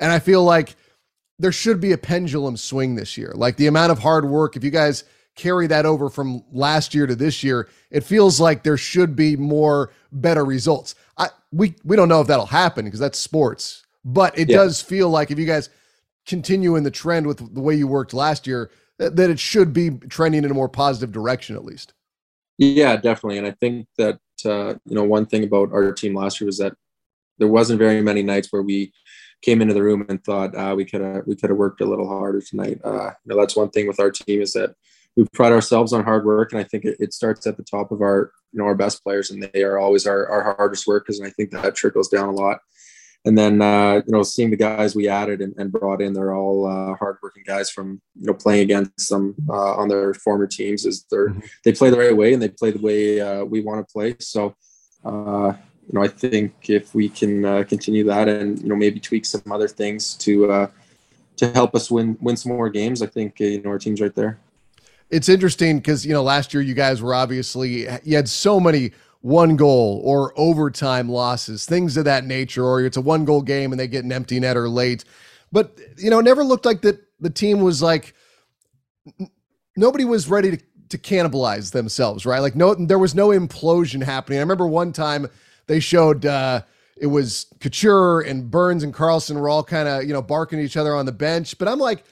and 0.00 0.10
I 0.10 0.20
feel 0.20 0.42
like 0.42 0.74
there 1.38 1.52
should 1.52 1.80
be 1.80 1.92
a 1.92 1.98
pendulum 1.98 2.56
swing 2.56 2.94
this 2.94 3.18
year. 3.18 3.32
Like 3.34 3.56
the 3.56 3.66
amount 3.66 3.92
of 3.92 3.98
hard 3.98 4.24
work, 4.24 4.56
if 4.56 4.64
you 4.64 4.70
guys 4.70 5.04
carry 5.38 5.68
that 5.68 5.86
over 5.86 6.10
from 6.10 6.44
last 6.52 6.94
year 6.94 7.06
to 7.06 7.14
this 7.14 7.42
year, 7.42 7.68
it 7.90 8.02
feels 8.02 8.40
like 8.40 8.62
there 8.62 8.76
should 8.76 9.16
be 9.16 9.36
more 9.36 9.92
better 10.12 10.44
results. 10.44 10.94
I 11.16 11.28
we 11.52 11.74
we 11.84 11.96
don't 11.96 12.08
know 12.08 12.20
if 12.20 12.26
that'll 12.26 12.46
happen 12.46 12.84
because 12.84 13.00
that's 13.00 13.18
sports, 13.18 13.86
but 14.04 14.38
it 14.38 14.50
yeah. 14.50 14.56
does 14.56 14.82
feel 14.82 15.08
like 15.08 15.30
if 15.30 15.38
you 15.38 15.46
guys 15.46 15.70
continue 16.26 16.76
in 16.76 16.82
the 16.82 16.90
trend 16.90 17.26
with 17.26 17.54
the 17.54 17.60
way 17.60 17.74
you 17.74 17.86
worked 17.86 18.12
last 18.12 18.46
year, 18.46 18.70
that, 18.98 19.16
that 19.16 19.30
it 19.30 19.38
should 19.38 19.72
be 19.72 19.90
trending 19.90 20.44
in 20.44 20.50
a 20.50 20.54
more 20.54 20.68
positive 20.68 21.12
direction 21.12 21.56
at 21.56 21.64
least. 21.64 21.94
Yeah, 22.58 22.96
definitely, 22.96 23.38
and 23.38 23.46
I 23.46 23.52
think 23.52 23.86
that 23.96 24.18
uh, 24.44 24.74
you 24.84 24.94
know 24.94 25.04
one 25.04 25.26
thing 25.26 25.44
about 25.44 25.72
our 25.72 25.92
team 25.92 26.14
last 26.14 26.40
year 26.40 26.46
was 26.46 26.58
that 26.58 26.74
there 27.38 27.48
wasn't 27.48 27.78
very 27.78 28.02
many 28.02 28.22
nights 28.22 28.52
where 28.52 28.62
we 28.62 28.92
came 29.40 29.62
into 29.62 29.72
the 29.72 29.82
room 29.82 30.04
and 30.08 30.22
thought 30.24 30.54
uh, 30.56 30.74
we 30.76 30.84
could 30.84 31.00
have 31.00 31.24
we 31.26 31.36
could 31.36 31.50
have 31.50 31.58
worked 31.58 31.80
a 31.80 31.86
little 31.86 32.08
harder 32.08 32.40
tonight. 32.40 32.80
Uh, 32.84 33.12
you 33.24 33.26
know, 33.26 33.36
that's 33.36 33.56
one 33.56 33.70
thing 33.70 33.86
with 33.86 34.00
our 34.00 34.10
team 34.10 34.42
is 34.42 34.52
that 34.54 34.74
we 35.18 35.24
pride 35.32 35.50
ourselves 35.50 35.92
on 35.92 36.04
hard 36.04 36.24
work, 36.24 36.52
and 36.52 36.60
I 36.60 36.64
think 36.64 36.84
it, 36.84 36.96
it, 37.00 37.12
starts 37.12 37.44
at 37.48 37.56
the 37.56 37.64
top 37.64 37.90
of 37.90 38.02
our 38.02 38.30
you 38.52 38.58
know 38.58 38.66
our 38.66 38.76
best 38.76 39.02
players, 39.02 39.32
and 39.32 39.42
they 39.52 39.64
are 39.64 39.76
always 39.76 40.06
our, 40.06 40.28
our 40.28 40.54
hardest 40.54 40.86
workers, 40.86 41.18
and 41.18 41.26
I 41.26 41.32
think 41.32 41.50
that 41.50 41.74
trickles 41.74 42.08
down 42.08 42.28
a 42.28 42.32
lot. 42.32 42.60
And 43.24 43.36
then 43.36 43.60
uh, 43.60 43.94
you 44.06 44.12
know 44.12 44.22
seeing 44.22 44.50
the 44.50 44.56
guys 44.56 44.94
we 44.94 45.08
added 45.08 45.40
and, 45.40 45.54
and 45.58 45.72
brought 45.72 46.00
in, 46.00 46.12
they're 46.12 46.36
all 46.36 46.66
uh, 46.66 46.94
hardworking 46.94 47.42
guys 47.44 47.68
from 47.68 48.00
you 48.14 48.26
know 48.26 48.32
playing 48.34 48.62
against 48.62 49.10
them 49.10 49.34
uh, 49.48 49.74
on 49.74 49.88
their 49.88 50.14
former 50.14 50.46
teams. 50.46 50.86
Is 50.86 51.04
they 51.10 51.16
mm-hmm. 51.16 51.40
they 51.64 51.72
play 51.72 51.90
the 51.90 51.98
right 51.98 52.16
way 52.16 52.32
and 52.32 52.40
they 52.40 52.48
play 52.48 52.70
the 52.70 52.80
way 52.80 53.20
uh, 53.20 53.42
we 53.42 53.60
want 53.60 53.84
to 53.84 53.92
play. 53.92 54.14
So 54.20 54.54
uh, 55.04 55.52
you 55.88 55.94
know 55.94 56.02
I 56.04 56.08
think 56.08 56.70
if 56.70 56.94
we 56.94 57.08
can 57.08 57.44
uh, 57.44 57.64
continue 57.64 58.04
that 58.04 58.28
and 58.28 58.56
you 58.62 58.68
know 58.68 58.76
maybe 58.76 59.00
tweak 59.00 59.24
some 59.24 59.50
other 59.50 59.66
things 59.66 60.14
to 60.18 60.70
to 61.38 61.52
help 61.52 61.74
us 61.74 61.90
win 61.90 62.16
win 62.20 62.36
some 62.36 62.52
more 62.52 62.70
games, 62.70 63.02
I 63.02 63.06
think 63.06 63.40
you 63.40 63.60
know 63.62 63.70
our 63.70 63.80
team's 63.80 64.00
right 64.00 64.14
there 64.14 64.38
it's 65.10 65.28
interesting 65.28 65.78
because 65.78 66.04
you 66.04 66.12
know 66.12 66.22
last 66.22 66.52
year 66.52 66.62
you 66.62 66.74
guys 66.74 67.00
were 67.02 67.14
obviously 67.14 67.88
you 68.02 68.16
had 68.16 68.28
so 68.28 68.60
many 68.60 68.92
one 69.20 69.56
goal 69.56 70.00
or 70.04 70.32
overtime 70.38 71.08
losses, 71.08 71.66
things 71.66 71.96
of 71.96 72.04
that 72.04 72.24
nature, 72.24 72.64
or 72.64 72.84
it's 72.84 72.96
a 72.96 73.00
one 73.00 73.24
goal 73.24 73.42
game 73.42 73.72
and 73.72 73.80
they 73.80 73.88
get 73.88 74.04
an 74.04 74.12
empty 74.12 74.38
net 74.38 74.56
or 74.56 74.68
late. 74.68 75.04
But 75.50 75.78
you 75.96 76.10
know, 76.10 76.20
it 76.20 76.24
never 76.24 76.44
looked 76.44 76.64
like 76.64 76.82
that 76.82 77.00
the 77.20 77.30
team 77.30 77.60
was 77.60 77.82
like 77.82 78.14
nobody 79.76 80.04
was 80.04 80.28
ready 80.28 80.56
to, 80.56 80.62
to 80.90 80.98
cannibalize 80.98 81.72
themselves, 81.72 82.26
right? 82.26 82.40
Like 82.40 82.54
no 82.54 82.74
there 82.74 82.98
was 82.98 83.14
no 83.14 83.28
implosion 83.28 84.02
happening. 84.02 84.38
I 84.38 84.42
remember 84.42 84.66
one 84.66 84.92
time 84.92 85.26
they 85.66 85.80
showed 85.80 86.26
uh 86.26 86.62
it 87.00 87.06
was 87.06 87.46
Couture 87.60 88.20
and 88.20 88.50
Burns 88.50 88.82
and 88.82 88.92
Karlsson 88.92 89.40
were 89.40 89.48
all 89.48 89.62
kind 89.62 89.88
of, 89.88 90.04
you 90.04 90.12
know, 90.12 90.22
barking 90.22 90.58
at 90.58 90.64
each 90.64 90.76
other 90.76 90.94
on 90.94 91.06
the 91.06 91.12
bench. 91.12 91.56
But 91.56 91.68
I'm 91.68 91.78
like, 91.78 92.04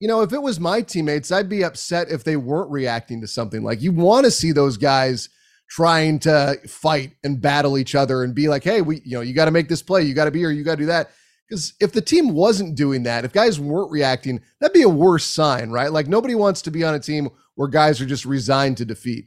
you 0.00 0.08
know, 0.08 0.22
if 0.22 0.32
it 0.32 0.42
was 0.42 0.58
my 0.58 0.80
teammates, 0.80 1.30
I'd 1.30 1.48
be 1.48 1.62
upset 1.62 2.10
if 2.10 2.24
they 2.24 2.36
weren't 2.36 2.70
reacting 2.70 3.20
to 3.20 3.26
something. 3.26 3.62
Like 3.62 3.82
you 3.82 3.92
want 3.92 4.24
to 4.24 4.30
see 4.30 4.50
those 4.50 4.78
guys 4.78 5.28
trying 5.68 6.18
to 6.20 6.56
fight 6.66 7.12
and 7.22 7.40
battle 7.40 7.78
each 7.78 7.94
other 7.94 8.24
and 8.24 8.34
be 8.34 8.48
like, 8.48 8.64
hey, 8.64 8.80
we, 8.80 9.02
you 9.04 9.12
know, 9.12 9.20
you 9.20 9.34
got 9.34 9.44
to 9.44 9.50
make 9.50 9.68
this 9.68 9.82
play, 9.82 10.02
you 10.02 10.14
got 10.14 10.24
to 10.24 10.30
be 10.30 10.40
here, 10.40 10.50
you 10.50 10.64
got 10.64 10.76
to 10.76 10.82
do 10.82 10.86
that. 10.86 11.10
Because 11.48 11.74
if 11.80 11.92
the 11.92 12.00
team 12.00 12.32
wasn't 12.32 12.76
doing 12.76 13.02
that, 13.04 13.24
if 13.24 13.32
guys 13.32 13.60
weren't 13.60 13.90
reacting, 13.90 14.40
that'd 14.58 14.72
be 14.72 14.82
a 14.82 14.88
worse 14.88 15.24
sign, 15.24 15.70
right? 15.70 15.92
Like 15.92 16.08
nobody 16.08 16.34
wants 16.34 16.62
to 16.62 16.70
be 16.70 16.82
on 16.82 16.94
a 16.94 17.00
team 17.00 17.28
where 17.56 17.68
guys 17.68 18.00
are 18.00 18.06
just 18.06 18.24
resigned 18.24 18.78
to 18.78 18.84
defeat. 18.84 19.26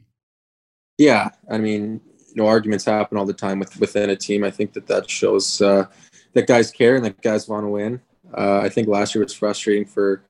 Yeah, 0.98 1.30
I 1.50 1.58
mean, 1.58 2.00
you 2.34 2.42
know, 2.42 2.46
arguments 2.46 2.84
happen 2.84 3.16
all 3.16 3.26
the 3.26 3.32
time 3.32 3.58
with, 3.58 3.78
within 3.78 4.10
a 4.10 4.16
team. 4.16 4.42
I 4.42 4.50
think 4.50 4.72
that 4.72 4.86
that 4.86 5.08
shows 5.08 5.60
uh, 5.62 5.86
that 6.32 6.46
guys 6.46 6.70
care 6.70 6.96
and 6.96 7.04
that 7.04 7.20
guys 7.22 7.46
want 7.46 7.64
to 7.64 7.68
win. 7.68 8.00
Uh, 8.36 8.58
I 8.58 8.68
think 8.68 8.88
last 8.88 9.14
year 9.14 9.22
was 9.22 9.34
frustrating 9.34 9.84
for 9.84 10.24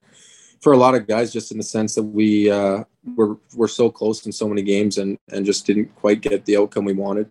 for 0.64 0.72
a 0.72 0.78
lot 0.78 0.94
of 0.94 1.06
guys, 1.06 1.30
just 1.30 1.52
in 1.52 1.58
the 1.58 1.62
sense 1.62 1.94
that 1.94 2.02
we 2.02 2.50
uh, 2.50 2.82
were 3.14 3.36
were 3.54 3.68
so 3.68 3.90
close 3.90 4.24
in 4.24 4.32
so 4.32 4.48
many 4.48 4.62
games 4.62 4.96
and 4.96 5.18
and 5.30 5.44
just 5.44 5.66
didn't 5.66 5.94
quite 5.94 6.22
get 6.22 6.46
the 6.46 6.56
outcome 6.56 6.86
we 6.86 6.94
wanted. 6.94 7.30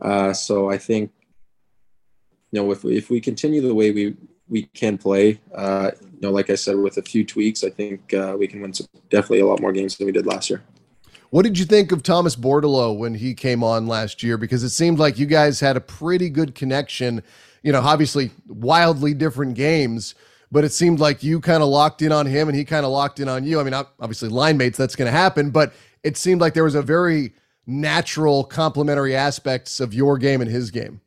Uh, 0.00 0.32
so 0.32 0.70
I 0.70 0.78
think 0.78 1.10
you 2.52 2.62
know 2.62 2.70
if 2.70 2.84
we, 2.84 2.96
if 2.96 3.10
we 3.10 3.20
continue 3.20 3.60
the 3.60 3.74
way 3.74 3.90
we 3.90 4.16
we 4.48 4.62
can 4.62 4.96
play, 4.96 5.40
uh, 5.54 5.90
you 6.00 6.20
know, 6.22 6.30
like 6.30 6.50
I 6.50 6.54
said, 6.54 6.76
with 6.76 6.96
a 6.98 7.02
few 7.02 7.24
tweaks, 7.24 7.64
I 7.64 7.68
think 7.68 8.14
uh, 8.14 8.36
we 8.38 8.46
can 8.46 8.62
win 8.62 8.72
some, 8.72 8.86
definitely 9.10 9.40
a 9.40 9.46
lot 9.46 9.60
more 9.60 9.72
games 9.72 9.96
than 9.96 10.06
we 10.06 10.12
did 10.12 10.24
last 10.24 10.48
year. 10.48 10.62
What 11.30 11.42
did 11.42 11.58
you 11.58 11.66
think 11.66 11.92
of 11.92 12.02
Thomas 12.02 12.34
Bordeleau 12.36 12.96
when 12.96 13.12
he 13.12 13.34
came 13.34 13.62
on 13.62 13.86
last 13.88 14.22
year? 14.22 14.38
Because 14.38 14.62
it 14.62 14.70
seemed 14.70 14.98
like 14.98 15.18
you 15.18 15.26
guys 15.26 15.60
had 15.60 15.76
a 15.76 15.80
pretty 15.80 16.30
good 16.30 16.54
connection. 16.54 17.22
You 17.62 17.72
know, 17.72 17.80
obviously 17.80 18.30
wildly 18.46 19.12
different 19.12 19.54
games, 19.54 20.14
but 20.50 20.64
it 20.64 20.72
seemed 20.72 21.00
like 21.00 21.22
you 21.22 21.40
kind 21.40 21.62
of 21.62 21.68
locked 21.68 22.02
in 22.02 22.12
on 22.12 22.26
him 22.26 22.48
and 22.48 22.56
he 22.56 22.64
kind 22.64 22.84
of 22.84 22.92
locked 22.92 23.20
in 23.20 23.28
on 23.28 23.44
you. 23.44 23.60
I 23.60 23.64
mean, 23.64 23.74
obviously 23.74 24.28
line 24.28 24.56
mates, 24.56 24.78
that's 24.78 24.96
going 24.96 25.10
to 25.10 25.16
happen, 25.16 25.50
but 25.50 25.72
it 26.02 26.16
seemed 26.16 26.40
like 26.40 26.54
there 26.54 26.64
was 26.64 26.74
a 26.74 26.82
very 26.82 27.32
natural 27.66 28.44
complementary 28.44 29.14
aspects 29.14 29.78
of 29.78 29.92
your 29.92 30.16
game 30.16 30.40
and 30.40 30.50
his 30.50 30.70
game. 30.70 31.00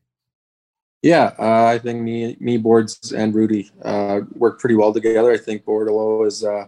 Yeah, 1.02 1.34
uh, 1.40 1.66
I 1.66 1.80
think 1.80 2.02
me, 2.02 2.38
me, 2.40 2.58
Boards, 2.58 3.12
and 3.12 3.34
Rudy 3.34 3.72
uh, 3.82 4.22
work 4.36 4.60
pretty 4.60 4.76
well 4.76 4.94
together. 4.94 5.32
I 5.32 5.38
think 5.38 5.66
Bordeleau 5.66 6.28
is, 6.28 6.44
uh, 6.44 6.68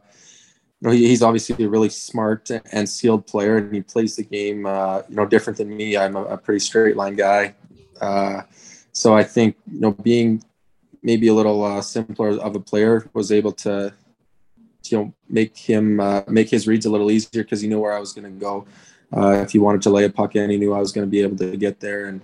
you 0.82 0.88
know, 0.88 0.90
he, 0.90 1.08
he's 1.08 1.22
obviously 1.22 1.64
a 1.64 1.70
really 1.70 1.90
smart 1.90 2.50
and 2.50 2.90
sealed 2.90 3.28
player, 3.28 3.58
and 3.58 3.74
he 3.74 3.82
plays 3.82 4.16
the 4.16 4.24
game, 4.24 4.66
uh, 4.66 5.04
you 5.08 5.16
know, 5.16 5.28
different 5.28 5.58
than 5.58 5.78
me. 5.78 5.96
I'm 5.96 6.16
a, 6.16 6.24
a 6.24 6.38
pretty 6.38 6.62
straight 6.62 6.98
line 6.98 7.16
guy, 7.16 7.54
uh, 8.02 8.42
so 8.92 9.16
I 9.16 9.24
think 9.24 9.56
you 9.72 9.82
know 9.82 9.92
being 9.92 10.44
maybe 11.04 11.28
a 11.28 11.34
little 11.34 11.64
uh, 11.64 11.82
simpler 11.82 12.40
of 12.40 12.56
a 12.56 12.60
player 12.60 13.10
was 13.14 13.32
able 13.32 13.52
to 13.52 13.94
you 14.90 14.98
know 14.98 15.14
make 15.30 15.58
him 15.58 16.00
uh, 16.00 16.22
make 16.28 16.50
his 16.50 16.68
reads 16.68 16.86
a 16.86 16.90
little 16.90 17.12
easier 17.12 17.44
because 17.44 17.62
he 17.62 17.68
knew 17.68 17.80
where 17.80 17.94
I 17.94 18.00
was 18.00 18.14
going 18.14 18.26
to 18.26 18.40
go. 18.40 18.66
Uh, 19.16 19.42
if 19.44 19.52
he 19.52 19.60
wanted 19.60 19.82
to 19.84 19.90
lay 19.90 20.06
a 20.06 20.10
puck 20.10 20.36
in, 20.36 20.50
he 20.50 20.58
knew 20.58 20.74
I 20.74 20.80
was 20.80 20.92
going 20.92 21.06
to 21.06 21.12
be 21.12 21.22
able 21.22 21.38
to 21.38 21.56
get 21.56 21.80
there 21.80 22.08
and 22.08 22.22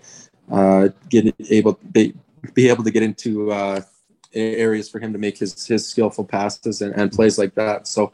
uh, 0.51 0.89
get 1.09 1.35
able 1.49 1.79
be, 1.91 2.15
be 2.53 2.69
able 2.69 2.83
to 2.83 2.91
get 2.91 3.03
into 3.03 3.51
uh, 3.51 3.81
areas 4.33 4.89
for 4.89 4.99
him 4.99 5.13
to 5.13 5.19
make 5.19 5.37
his 5.37 5.67
his 5.67 5.87
skillful 5.87 6.25
passes 6.25 6.81
and, 6.81 6.95
and 6.95 7.11
plays 7.11 7.37
like 7.37 7.55
that. 7.55 7.87
So. 7.87 8.11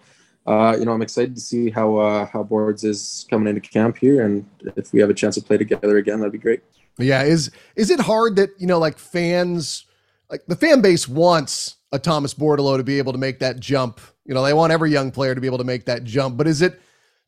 Uh, 0.48 0.75
you 0.77 0.86
know, 0.86 0.91
I'm 0.91 1.01
excited 1.01 1.34
to 1.34 1.41
see 1.41 1.72
how 1.72 2.27
how 2.31 2.43
Boards 2.43 2.84
is 2.84 3.25
coming 3.31 3.48
into 3.48 3.67
camp 3.67 3.98
here, 3.98 4.24
and 4.24 4.45
if 4.75 4.93
we 4.93 5.00
have 5.00 5.10
a 5.10 5.13
chance 5.15 5.34
to 5.34 5.41
play 5.41 5.57
together 5.57 5.98
again, 5.98 6.19
that'd 6.19 6.31
be 6.31 6.38
great. 6.38 6.62
Yeah, 7.00 7.24
is 7.24 7.50
is 7.75 7.89
it 7.89 8.00
hard 8.00 8.36
that 8.36 8.51
you 8.60 8.67
know, 8.67 8.77
like 8.77 9.00
fans 9.00 9.86
like 10.29 10.46
the 10.48 10.55
fan 10.55 10.82
base 10.82 11.08
wants 11.08 11.75
a 11.91 12.00
Thomas 12.00 12.34
Bordeleau 12.34 12.77
to 12.77 12.84
be 12.84 12.98
able 12.98 13.13
to 13.13 13.20
make 13.20 13.39
that 13.39 13.60
jump. 13.60 14.00
You 14.25 14.34
know, 14.34 14.44
they 14.44 14.53
want 14.53 14.74
every 14.74 14.91
young 14.91 15.12
player 15.12 15.36
to 15.36 15.41
be 15.41 15.48
able 15.48 15.60
to 15.60 15.63
make 15.63 15.86
that 15.86 16.03
jump. 16.03 16.38
But 16.38 16.48
is 16.48 16.62
it 16.62 16.79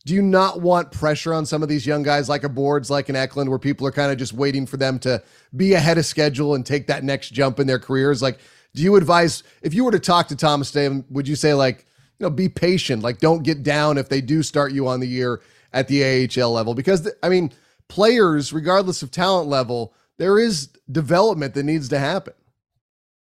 do 0.08 0.14
you 0.14 0.22
not 0.22 0.62
want 0.62 0.92
pressure 0.92 1.34
on 1.34 1.46
some 1.46 1.62
of 1.62 1.68
these 1.68 1.86
young 1.86 2.02
guys 2.02 2.30
like 2.30 2.46
a 2.46 2.50
boards 2.50 2.90
like 2.90 3.10
an 3.10 3.18
Eklund 3.18 3.50
where 3.50 3.60
people 3.60 3.86
are 3.86 3.92
kind 3.92 4.10
of 4.10 4.18
just 4.18 4.32
waiting 4.32 4.66
for 4.66 4.78
them 4.78 4.98
to 5.00 5.22
be 5.54 5.74
ahead 5.74 5.98
of 5.98 6.06
schedule 6.06 6.56
and 6.56 6.66
take 6.66 6.88
that 6.88 7.04
next 7.04 7.32
jump 7.32 7.60
in 7.60 7.68
their 7.68 7.78
careers? 7.78 8.22
Like, 8.22 8.40
do 8.74 8.84
you 8.84 8.96
advise 8.96 9.44
if 9.62 9.74
you 9.74 9.84
were 9.84 9.92
to 9.92 10.00
talk 10.00 10.30
to 10.30 10.36
Thomas 10.38 10.72
Dave, 10.72 11.04
would 11.10 11.28
you 11.28 11.36
say 11.36 11.54
like, 11.54 11.86
you 12.20 12.24
know, 12.24 12.30
be 12.30 12.48
patient, 12.48 13.04
like 13.04 13.18
don't 13.18 13.44
get 13.44 13.64
down 13.64 13.98
if 13.98 14.08
they 14.08 14.22
do 14.22 14.42
start 14.44 14.72
you 14.72 14.88
on 14.88 15.02
the 15.02 15.08
year 15.08 15.42
at 15.74 15.90
the 15.90 16.30
AHL 16.30 16.52
level? 16.52 16.74
Because 16.74 17.12
I 17.22 17.28
mean, 17.28 17.52
players, 17.90 18.54
regardless 18.54 19.04
of 19.04 19.12
talent 19.12 19.50
level, 19.50 19.94
there 20.18 20.40
is 20.40 20.70
development 20.90 21.54
that 21.56 21.64
needs 21.64 21.90
to 21.90 22.00
happen. 22.00 22.34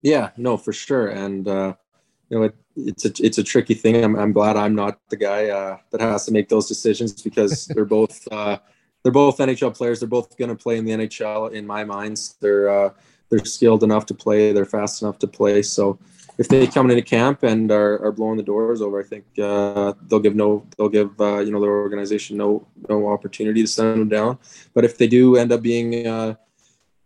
Yeah, 0.05 0.29
no, 0.37 0.55
for 0.55 0.71
sure. 0.71 1.07
And 1.07 1.47
uh, 1.47 1.73
you 2.29 2.37
know, 2.37 2.43
it, 2.43 2.55
it's 2.75 3.05
a 3.05 3.11
it's 3.25 3.39
a 3.39 3.43
tricky 3.43 3.73
thing. 3.73 4.03
I'm 4.03 4.15
I'm 4.15 4.33
glad 4.33 4.55
I'm 4.55 4.75
not 4.75 4.99
the 5.09 5.17
guy 5.17 5.49
uh, 5.49 5.79
that 5.89 5.99
has 5.99 6.27
to 6.27 6.31
make 6.31 6.47
those 6.47 6.67
decisions 6.67 7.23
because 7.23 7.65
they're 7.73 7.85
both 7.85 8.21
uh, 8.31 8.57
they're 9.01 9.11
both 9.11 9.39
NHL 9.39 9.75
players. 9.75 9.99
They're 9.99 10.07
both 10.07 10.37
going 10.37 10.49
to 10.49 10.55
play 10.55 10.77
in 10.77 10.85
the 10.85 10.91
NHL. 10.91 11.53
In 11.53 11.65
my 11.65 11.83
minds, 11.83 12.35
they're 12.39 12.69
uh, 12.69 12.89
they're 13.31 13.43
skilled 13.45 13.83
enough 13.83 14.05
to 14.05 14.13
play. 14.13 14.53
They're 14.53 14.65
fast 14.65 15.01
enough 15.01 15.17
to 15.19 15.27
play. 15.27 15.63
So 15.63 15.97
if 16.37 16.49
they 16.49 16.67
come 16.67 16.91
into 16.91 17.01
camp 17.01 17.41
and 17.41 17.71
are, 17.71 18.05
are 18.05 18.11
blowing 18.11 18.37
the 18.37 18.43
doors 18.43 18.83
over, 18.83 18.99
I 18.99 19.03
think 19.03 19.25
uh, 19.41 19.93
they'll 20.07 20.19
give 20.19 20.35
no 20.35 20.67
they'll 20.77 20.87
give 20.87 21.19
uh, 21.19 21.39
you 21.39 21.51
know 21.51 21.59
their 21.59 21.71
organization 21.71 22.37
no 22.37 22.67
no 22.87 23.07
opportunity 23.07 23.63
to 23.63 23.67
send 23.67 24.01
them 24.01 24.09
down. 24.09 24.37
But 24.75 24.85
if 24.85 24.99
they 24.99 25.07
do 25.07 25.35
end 25.35 25.51
up 25.51 25.63
being 25.63 26.05
uh, 26.05 26.35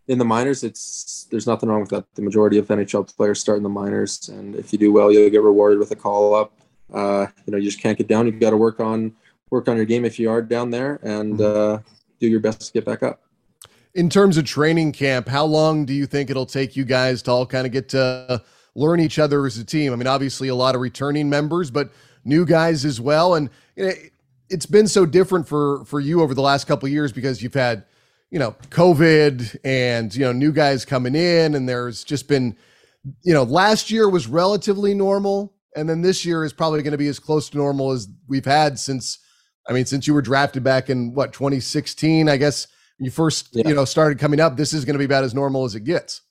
in 0.09 0.17
the 0.17 0.25
minors, 0.25 0.63
it's 0.63 1.27
there's 1.29 1.45
nothing 1.45 1.69
wrong 1.69 1.81
with 1.81 1.91
that. 1.91 2.03
The 2.15 2.23
majority 2.23 2.57
of 2.57 2.67
NHL 2.67 3.15
players 3.15 3.39
start 3.39 3.57
in 3.57 3.63
the 3.63 3.69
minors, 3.69 4.27
and 4.27 4.55
if 4.55 4.73
you 4.73 4.79
do 4.79 4.91
well, 4.91 5.11
you'll 5.11 5.29
get 5.29 5.43
rewarded 5.43 5.77
with 5.77 5.91
a 5.91 5.95
call 5.95 6.33
up. 6.33 6.51
Uh, 6.91 7.27
you 7.45 7.51
know, 7.51 7.57
you 7.57 7.65
just 7.65 7.79
can't 7.79 7.97
get 7.97 8.07
down. 8.07 8.25
You've 8.25 8.39
got 8.39 8.49
to 8.49 8.57
work 8.57 8.79
on 8.79 9.13
work 9.51 9.67
on 9.67 9.77
your 9.77 9.85
game 9.85 10.05
if 10.05 10.19
you 10.19 10.29
are 10.31 10.41
down 10.41 10.71
there, 10.71 10.99
and 11.03 11.37
mm-hmm. 11.37 11.75
uh, 11.77 11.81
do 12.19 12.27
your 12.27 12.39
best 12.39 12.61
to 12.61 12.73
get 12.73 12.85
back 12.85 13.03
up. 13.03 13.21
In 13.93 14.09
terms 14.09 14.37
of 14.37 14.45
training 14.45 14.93
camp, 14.93 15.27
how 15.27 15.45
long 15.45 15.85
do 15.85 15.93
you 15.93 16.07
think 16.07 16.31
it'll 16.31 16.45
take 16.45 16.75
you 16.75 16.85
guys 16.85 17.21
to 17.23 17.31
all 17.31 17.45
kind 17.45 17.67
of 17.67 17.71
get 17.71 17.89
to 17.89 18.43
learn 18.73 18.99
each 18.99 19.19
other 19.19 19.45
as 19.45 19.57
a 19.57 19.63
team? 19.63 19.93
I 19.93 19.95
mean, 19.95 20.07
obviously 20.07 20.47
a 20.47 20.55
lot 20.55 20.73
of 20.73 20.81
returning 20.81 21.29
members, 21.29 21.69
but 21.69 21.91
new 22.25 22.45
guys 22.45 22.83
as 22.83 22.99
well, 22.99 23.35
and 23.35 23.51
you 23.75 23.85
know, 23.85 23.93
it's 24.49 24.65
been 24.65 24.87
so 24.87 25.05
different 25.05 25.47
for 25.47 25.85
for 25.85 25.99
you 25.99 26.23
over 26.23 26.33
the 26.33 26.41
last 26.41 26.65
couple 26.65 26.89
years 26.89 27.11
because 27.11 27.43
you've 27.43 27.53
had 27.53 27.85
you 28.31 28.39
know, 28.39 28.51
COVID 28.69 29.57
and, 29.63 30.13
you 30.13 30.21
know, 30.21 30.31
new 30.31 30.51
guys 30.51 30.85
coming 30.85 31.15
in. 31.15 31.55
And 31.55 31.67
there's 31.67 32.03
just 32.03 32.27
been, 32.27 32.55
you 33.23 33.33
know, 33.33 33.43
last 33.43 33.89
year 33.89 34.09
was 34.09 34.27
relatively 34.27 34.93
normal. 34.93 35.53
And 35.75 35.87
then 35.87 36.01
this 36.01 36.25
year 36.25 36.43
is 36.43 36.53
probably 36.53 36.81
going 36.81 36.91
to 36.91 36.97
be 36.97 37.07
as 37.07 37.19
close 37.19 37.49
to 37.49 37.57
normal 37.57 37.91
as 37.91 38.07
we've 38.27 38.45
had 38.45 38.77
since, 38.77 39.19
I 39.67 39.73
mean, 39.73 39.85
since 39.85 40.07
you 40.07 40.13
were 40.13 40.21
drafted 40.21 40.63
back 40.63 40.89
in 40.89 41.13
what, 41.13 41.33
2016, 41.33 42.29
I 42.29 42.37
guess 42.37 42.67
you 42.99 43.11
first, 43.11 43.49
yeah. 43.51 43.67
you 43.67 43.75
know, 43.75 43.85
started 43.85 44.19
coming 44.19 44.39
up. 44.39 44.57
This 44.57 44.73
is 44.73 44.85
going 44.85 44.95
to 44.95 44.99
be 44.99 45.05
about 45.05 45.23
as 45.23 45.33
normal 45.33 45.65
as 45.65 45.75
it 45.75 45.81
gets. 45.81 46.21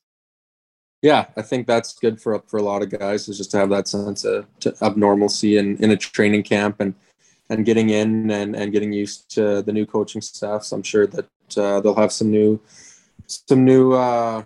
Yeah, 1.00 1.26
I 1.36 1.42
think 1.42 1.68
that's 1.68 1.94
good 1.94 2.20
for 2.20 2.42
for 2.48 2.56
a 2.56 2.62
lot 2.62 2.82
of 2.82 2.90
guys 2.90 3.28
is 3.28 3.38
just 3.38 3.52
to 3.52 3.56
have 3.58 3.70
that 3.70 3.86
sense 3.86 4.24
of, 4.24 4.46
of 4.80 4.96
normalcy 4.96 5.56
in, 5.56 5.76
in 5.82 5.92
a 5.92 5.96
training 5.96 6.42
camp 6.42 6.80
and 6.80 6.92
and 7.50 7.64
getting 7.64 7.90
in 7.90 8.30
and, 8.30 8.54
and 8.54 8.72
getting 8.72 8.92
used 8.92 9.30
to 9.30 9.62
the 9.62 9.72
new 9.72 9.86
coaching 9.86 10.20
staff. 10.20 10.64
So 10.64 10.76
I'm 10.76 10.82
sure 10.82 11.06
that 11.06 11.26
uh, 11.56 11.80
they'll 11.80 11.94
have 11.94 12.12
some 12.12 12.30
new 12.30 12.60
some 13.26 13.64
new 13.64 13.92
uh, 13.92 14.42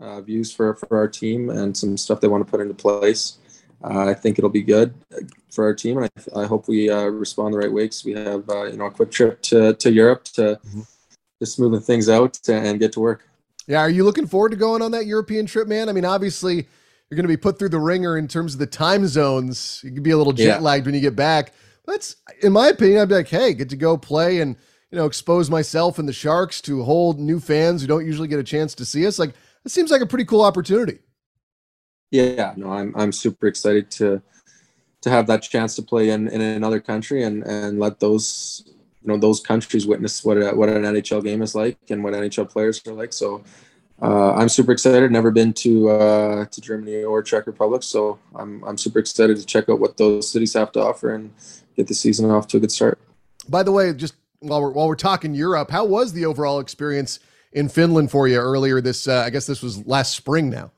uh, 0.00 0.20
views 0.20 0.52
for 0.52 0.74
for 0.74 0.96
our 0.96 1.08
team 1.08 1.50
and 1.50 1.76
some 1.76 1.96
stuff 1.96 2.20
they 2.20 2.28
want 2.28 2.46
to 2.46 2.50
put 2.50 2.60
into 2.60 2.74
place. 2.74 3.38
uh, 3.84 4.06
I 4.06 4.14
think 4.14 4.38
it'll 4.38 4.50
be 4.50 4.62
good 4.62 4.94
for 5.50 5.64
our 5.64 5.74
team, 5.74 5.98
and 5.98 6.10
I, 6.34 6.42
I 6.42 6.46
hope 6.46 6.68
we 6.68 6.90
uh, 6.90 7.04
respond 7.04 7.54
the 7.54 7.58
right 7.58 7.72
way 7.72 7.84
because 7.84 8.04
we 8.04 8.12
have 8.12 8.48
uh, 8.48 8.64
you 8.64 8.76
know 8.76 8.86
a 8.86 8.90
quick 8.90 9.10
trip 9.10 9.42
to, 9.42 9.74
to 9.74 9.92
Europe 9.92 10.24
to 10.24 10.58
mm-hmm. 10.66 10.80
to 10.80 11.44
smoothen 11.44 11.84
things 11.84 12.08
out 12.08 12.38
and 12.48 12.78
get 12.78 12.92
to 12.92 13.00
work. 13.00 13.28
Yeah, 13.66 13.80
are 13.80 13.90
you 13.90 14.04
looking 14.04 14.26
forward 14.26 14.50
to 14.50 14.56
going 14.56 14.80
on 14.80 14.92
that 14.92 15.06
European 15.06 15.46
trip, 15.46 15.66
man? 15.66 15.88
I 15.88 15.92
mean, 15.92 16.04
obviously 16.04 16.54
you're 17.10 17.16
going 17.16 17.24
to 17.24 17.28
be 17.28 17.36
put 17.36 17.58
through 17.58 17.70
the 17.70 17.80
ringer 17.80 18.16
in 18.16 18.28
terms 18.28 18.54
of 18.54 18.60
the 18.60 18.66
time 18.66 19.06
zones. 19.06 19.80
You 19.84 19.92
can 19.92 20.02
be 20.02 20.10
a 20.10 20.16
little 20.16 20.32
jet 20.32 20.62
lagged 20.62 20.84
yeah. 20.84 20.88
when 20.88 20.94
you 20.94 21.00
get 21.00 21.16
back. 21.16 21.52
That's, 21.86 22.16
in 22.42 22.52
my 22.52 22.68
opinion, 22.68 23.00
I'd 23.00 23.08
be 23.08 23.14
like, 23.14 23.28
hey, 23.28 23.54
get 23.54 23.68
to 23.70 23.76
go 23.76 23.96
play 23.96 24.40
and 24.40 24.56
you 24.96 25.02
know 25.02 25.06
expose 25.06 25.50
myself 25.50 25.98
and 25.98 26.08
the 26.08 26.12
Sharks 26.14 26.62
to 26.62 26.82
hold 26.82 27.20
new 27.20 27.38
fans 27.38 27.82
who 27.82 27.86
don't 27.86 28.06
usually 28.06 28.28
get 28.28 28.38
a 28.38 28.42
chance 28.42 28.74
to 28.76 28.86
see 28.86 29.06
us. 29.06 29.18
Like, 29.18 29.34
it 29.62 29.70
seems 29.70 29.90
like 29.90 30.00
a 30.00 30.06
pretty 30.06 30.24
cool 30.24 30.40
opportunity. 30.40 31.00
Yeah, 32.10 32.54
no, 32.56 32.72
I'm 32.72 32.94
I'm 32.96 33.12
super 33.12 33.46
excited 33.46 33.90
to 33.90 34.22
to 35.02 35.10
have 35.10 35.26
that 35.26 35.42
chance 35.42 35.76
to 35.76 35.82
play 35.82 36.08
in, 36.08 36.28
in 36.28 36.40
another 36.40 36.80
country 36.80 37.24
and 37.24 37.42
and 37.42 37.78
let 37.78 38.00
those 38.00 38.64
you 39.02 39.08
know 39.08 39.18
those 39.18 39.38
countries 39.38 39.86
witness 39.86 40.24
what 40.24 40.38
a, 40.38 40.52
what 40.52 40.70
an 40.70 40.84
NHL 40.84 41.22
game 41.22 41.42
is 41.42 41.54
like 41.54 41.76
and 41.90 42.02
what 42.02 42.14
NHL 42.14 42.48
players 42.48 42.80
are 42.86 42.94
like. 42.94 43.12
So 43.12 43.44
uh, 44.00 44.32
I'm 44.32 44.48
super 44.48 44.72
excited. 44.72 45.12
Never 45.12 45.30
been 45.30 45.52
to 45.64 45.90
uh, 45.90 46.44
to 46.46 46.60
Germany 46.62 47.04
or 47.04 47.22
Czech 47.22 47.46
Republic, 47.46 47.82
so 47.82 48.18
I'm 48.34 48.64
I'm 48.64 48.78
super 48.78 48.98
excited 48.98 49.36
to 49.36 49.44
check 49.44 49.68
out 49.68 49.78
what 49.78 49.98
those 49.98 50.32
cities 50.32 50.54
have 50.54 50.72
to 50.72 50.80
offer 50.80 51.14
and 51.14 51.34
get 51.76 51.86
the 51.86 51.94
season 51.94 52.30
off 52.30 52.46
to 52.48 52.56
a 52.56 52.60
good 52.60 52.72
start. 52.72 52.98
By 53.46 53.62
the 53.62 53.72
way, 53.72 53.92
just 53.92 54.14
while 54.40 54.60
we're 54.60 54.72
while 54.72 54.88
we're 54.88 54.96
talking 54.96 55.34
Europe, 55.34 55.70
how 55.70 55.84
was 55.84 56.12
the 56.12 56.24
overall 56.24 56.60
experience 56.60 57.20
in 57.52 57.68
Finland 57.68 58.10
for 58.10 58.28
you 58.28 58.38
earlier 58.38 58.80
this? 58.80 59.08
Uh, 59.08 59.22
I 59.26 59.30
guess 59.30 59.46
this 59.46 59.62
was 59.62 59.86
last 59.86 60.14
spring 60.14 60.50
now. 60.50 60.70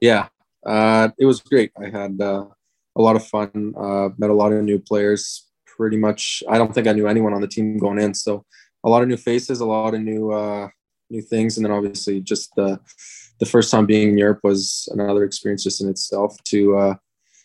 Yeah, 0.00 0.28
uh, 0.66 1.08
it 1.18 1.26
was 1.26 1.40
great. 1.40 1.72
I 1.78 1.90
had 1.90 2.20
uh, 2.20 2.46
a 2.96 3.02
lot 3.02 3.16
of 3.16 3.26
fun. 3.26 3.74
Uh, 3.76 4.10
met 4.18 4.30
a 4.30 4.34
lot 4.34 4.52
of 4.52 4.62
new 4.64 4.78
players. 4.78 5.50
Pretty 5.66 5.96
much, 5.96 6.42
I 6.48 6.56
don't 6.56 6.72
think 6.72 6.86
I 6.86 6.92
knew 6.92 7.08
anyone 7.08 7.34
on 7.34 7.40
the 7.40 7.48
team 7.48 7.78
going 7.78 7.98
in. 7.98 8.14
So 8.14 8.44
a 8.84 8.88
lot 8.88 9.02
of 9.02 9.08
new 9.08 9.16
faces, 9.16 9.60
a 9.60 9.66
lot 9.66 9.94
of 9.94 10.00
new 10.00 10.30
uh, 10.30 10.68
new 11.10 11.22
things, 11.22 11.56
and 11.56 11.64
then 11.64 11.72
obviously 11.72 12.20
just 12.20 12.54
the 12.54 12.78
the 13.40 13.46
first 13.46 13.70
time 13.70 13.86
being 13.86 14.10
in 14.10 14.18
Europe 14.18 14.40
was 14.42 14.88
another 14.92 15.24
experience 15.24 15.64
just 15.64 15.80
in 15.82 15.88
itself 15.88 16.36
to 16.44 16.76
uh, 16.76 16.94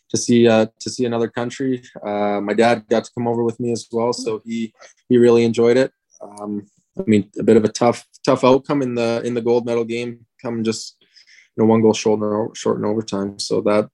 to 0.09 0.17
see 0.17 0.47
uh, 0.47 0.67
to 0.79 0.89
see 0.89 1.05
another 1.05 1.27
country. 1.27 1.83
Uh, 2.03 2.41
my 2.41 2.53
dad 2.53 2.85
got 2.89 3.03
to 3.05 3.11
come 3.13 3.27
over 3.27 3.43
with 3.43 3.59
me 3.59 3.71
as 3.71 3.87
well, 3.91 4.13
so 4.13 4.41
he 4.45 4.73
he 5.07 5.17
really 5.17 5.43
enjoyed 5.43 5.77
it. 5.77 5.91
Um, 6.21 6.67
I 6.97 7.03
mean, 7.05 7.29
a 7.39 7.43
bit 7.43 7.57
of 7.57 7.63
a 7.63 7.69
tough 7.69 8.05
tough 8.25 8.43
outcome 8.43 8.81
in 8.81 8.95
the 8.95 9.21
in 9.23 9.33
the 9.33 9.41
gold 9.41 9.65
medal 9.65 9.85
game, 9.85 10.25
come 10.41 10.63
just 10.63 10.97
you 11.01 11.63
know 11.63 11.65
one 11.65 11.81
goal 11.81 11.93
short 11.93 12.19
in, 12.19 12.53
short 12.55 12.77
in 12.77 12.85
overtime. 12.85 13.39
So 13.39 13.61
that 13.61 13.89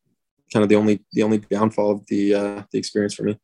kind 0.52 0.64
of 0.64 0.70
the 0.70 0.76
only 0.76 1.04
the 1.14 1.24
only 1.24 1.40
downfall 1.40 1.92
of 1.92 2.08
the 2.08 2.34
uh, 2.34 2.64
the 2.72 2.80
experience 2.80 3.14
for 3.14 3.24
me. 3.24 3.38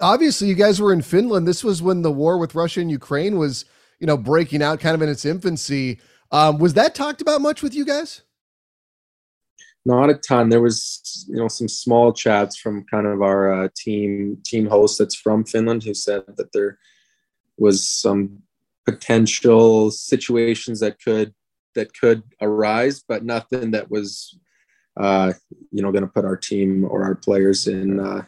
Obviously, 0.00 0.48
you 0.48 0.54
guys 0.54 0.80
were 0.80 0.92
in 0.92 1.02
Finland. 1.02 1.48
This 1.48 1.64
was 1.64 1.82
when 1.82 2.02
the 2.02 2.12
war 2.12 2.38
with 2.38 2.54
Russia 2.54 2.80
and 2.80 2.90
Ukraine 2.90 3.38
was 3.38 3.64
you 3.98 4.06
know 4.06 4.16
breaking 4.16 4.62
out, 4.62 4.80
kind 4.80 4.94
of 4.94 5.02
in 5.02 5.08
its 5.08 5.24
infancy. 5.24 6.00
Um, 6.30 6.58
was 6.58 6.74
that 6.74 6.94
talked 6.94 7.20
about 7.20 7.40
much 7.40 7.62
with 7.62 7.74
you 7.74 7.84
guys? 7.84 8.22
Not 9.86 10.10
a 10.10 10.14
ton. 10.14 10.48
There 10.48 10.62
was, 10.62 11.26
you 11.28 11.36
know, 11.36 11.48
some 11.48 11.68
small 11.68 12.12
chats 12.12 12.56
from 12.56 12.86
kind 12.90 13.06
of 13.06 13.20
our 13.20 13.64
uh, 13.64 13.68
team 13.76 14.38
team 14.44 14.66
host 14.66 14.98
that's 14.98 15.14
from 15.14 15.44
Finland 15.44 15.82
who 15.82 15.92
said 15.92 16.22
that 16.36 16.52
there 16.52 16.78
was 17.58 17.86
some 17.86 18.42
potential 18.86 19.90
situations 19.90 20.80
that 20.80 21.02
could 21.02 21.34
that 21.74 21.96
could 21.98 22.22
arise, 22.40 23.02
but 23.06 23.24
nothing 23.24 23.72
that 23.72 23.90
was, 23.90 24.38
uh, 24.98 25.32
you 25.70 25.82
know, 25.82 25.92
going 25.92 26.04
to 26.04 26.10
put 26.10 26.24
our 26.24 26.36
team 26.36 26.84
or 26.84 27.02
our 27.04 27.16
players 27.16 27.66
in 27.66 28.00
uh, 28.00 28.22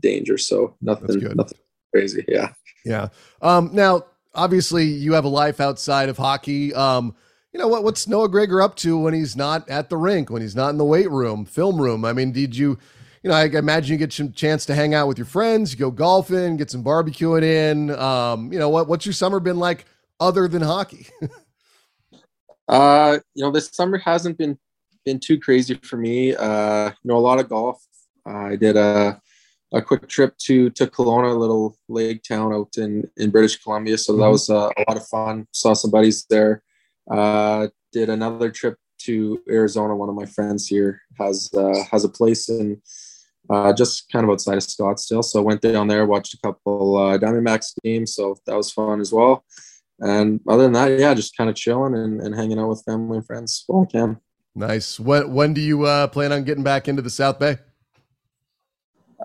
danger. 0.00 0.38
So 0.38 0.76
nothing, 0.80 1.20
nothing 1.34 1.58
crazy. 1.94 2.24
Yeah. 2.26 2.52
Yeah. 2.84 3.08
Um, 3.42 3.70
now, 3.72 4.06
obviously, 4.34 4.84
you 4.84 5.12
have 5.12 5.24
a 5.24 5.28
life 5.28 5.60
outside 5.60 6.08
of 6.08 6.16
hockey. 6.16 6.72
Um, 6.74 7.14
you 7.52 7.58
know 7.58 7.68
what? 7.68 7.84
What's 7.84 8.06
Noah 8.06 8.28
Gregor 8.28 8.60
up 8.60 8.76
to 8.76 8.98
when 8.98 9.14
he's 9.14 9.36
not 9.36 9.68
at 9.68 9.88
the 9.88 9.96
rink, 9.96 10.30
when 10.30 10.42
he's 10.42 10.56
not 10.56 10.70
in 10.70 10.78
the 10.78 10.84
weight 10.84 11.10
room, 11.10 11.44
film 11.44 11.80
room? 11.80 12.04
I 12.04 12.12
mean, 12.12 12.32
did 12.32 12.56
you? 12.56 12.78
You 13.22 13.30
know, 13.30 13.36
I 13.36 13.44
imagine 13.46 13.92
you 13.92 13.98
get 13.98 14.12
some 14.12 14.32
chance 14.32 14.64
to 14.66 14.74
hang 14.74 14.94
out 14.94 15.08
with 15.08 15.18
your 15.18 15.26
friends, 15.26 15.72
you 15.72 15.78
go 15.78 15.90
golfing, 15.90 16.56
get 16.56 16.70
some 16.70 16.84
barbecuing 16.84 17.42
in. 17.42 17.90
Um, 17.98 18.52
you 18.52 18.58
know 18.58 18.68
what? 18.68 18.86
What's 18.86 19.06
your 19.06 19.12
summer 19.12 19.40
been 19.40 19.58
like 19.58 19.86
other 20.20 20.46
than 20.46 20.62
hockey? 20.62 21.08
uh, 22.68 23.18
you 23.34 23.44
know, 23.44 23.50
this 23.50 23.70
summer 23.72 23.98
hasn't 23.98 24.38
been 24.38 24.58
been 25.04 25.18
too 25.18 25.40
crazy 25.40 25.74
for 25.82 25.96
me. 25.96 26.36
Uh, 26.36 26.90
you 26.90 27.08
know, 27.08 27.16
a 27.16 27.18
lot 27.18 27.40
of 27.40 27.48
golf. 27.48 27.82
I 28.26 28.56
did 28.56 28.76
a 28.76 29.20
a 29.72 29.82
quick 29.82 30.06
trip 30.08 30.36
to 30.38 30.70
to 30.70 30.86
Kelowna, 30.86 31.34
a 31.34 31.38
little 31.38 31.76
lake 31.88 32.22
town 32.22 32.52
out 32.52 32.76
in 32.76 33.10
in 33.16 33.30
British 33.30 33.56
Columbia. 33.62 33.98
So 33.98 34.12
that 34.12 34.22
mm-hmm. 34.22 34.32
was 34.32 34.50
uh, 34.50 34.70
a 34.76 34.84
lot 34.86 34.96
of 34.96 35.06
fun. 35.06 35.46
Saw 35.52 35.72
some 35.72 35.90
buddies 35.90 36.24
there. 36.28 36.62
Uh, 37.10 37.68
did 37.92 38.10
another 38.10 38.50
trip 38.50 38.76
to 38.98 39.42
Arizona. 39.48 39.96
One 39.96 40.08
of 40.08 40.14
my 40.14 40.26
friends 40.26 40.66
here 40.66 41.00
has 41.18 41.50
uh, 41.54 41.84
has 41.90 42.04
a 42.04 42.08
place 42.08 42.48
in 42.48 42.80
uh, 43.50 43.72
just 43.72 44.10
kind 44.10 44.24
of 44.24 44.30
outside 44.30 44.58
of 44.58 44.64
Scottsdale. 44.64 45.24
So 45.24 45.40
I 45.40 45.42
went 45.42 45.62
down 45.62 45.88
there, 45.88 46.04
watched 46.06 46.34
a 46.34 46.38
couple 46.38 46.96
uh, 46.96 47.18
Diamondbacks 47.18 47.74
games. 47.82 48.14
So 48.14 48.36
that 48.46 48.56
was 48.56 48.70
fun 48.70 49.00
as 49.00 49.12
well. 49.12 49.44
And 50.00 50.40
other 50.48 50.64
than 50.64 50.72
that, 50.74 50.98
yeah, 50.98 51.14
just 51.14 51.36
kind 51.36 51.50
of 51.50 51.56
chilling 51.56 51.94
and, 51.94 52.20
and 52.20 52.34
hanging 52.34 52.58
out 52.58 52.68
with 52.68 52.84
family 52.84 53.18
and 53.18 53.26
friends 53.26 53.64
while 53.66 53.86
I 53.88 53.90
can. 53.90 54.20
Nice. 54.54 54.98
When 55.00 55.32
when 55.32 55.54
do 55.54 55.60
you 55.60 55.84
uh, 55.84 56.08
plan 56.08 56.32
on 56.32 56.44
getting 56.44 56.64
back 56.64 56.88
into 56.88 57.02
the 57.02 57.10
South 57.10 57.38
Bay? 57.38 57.58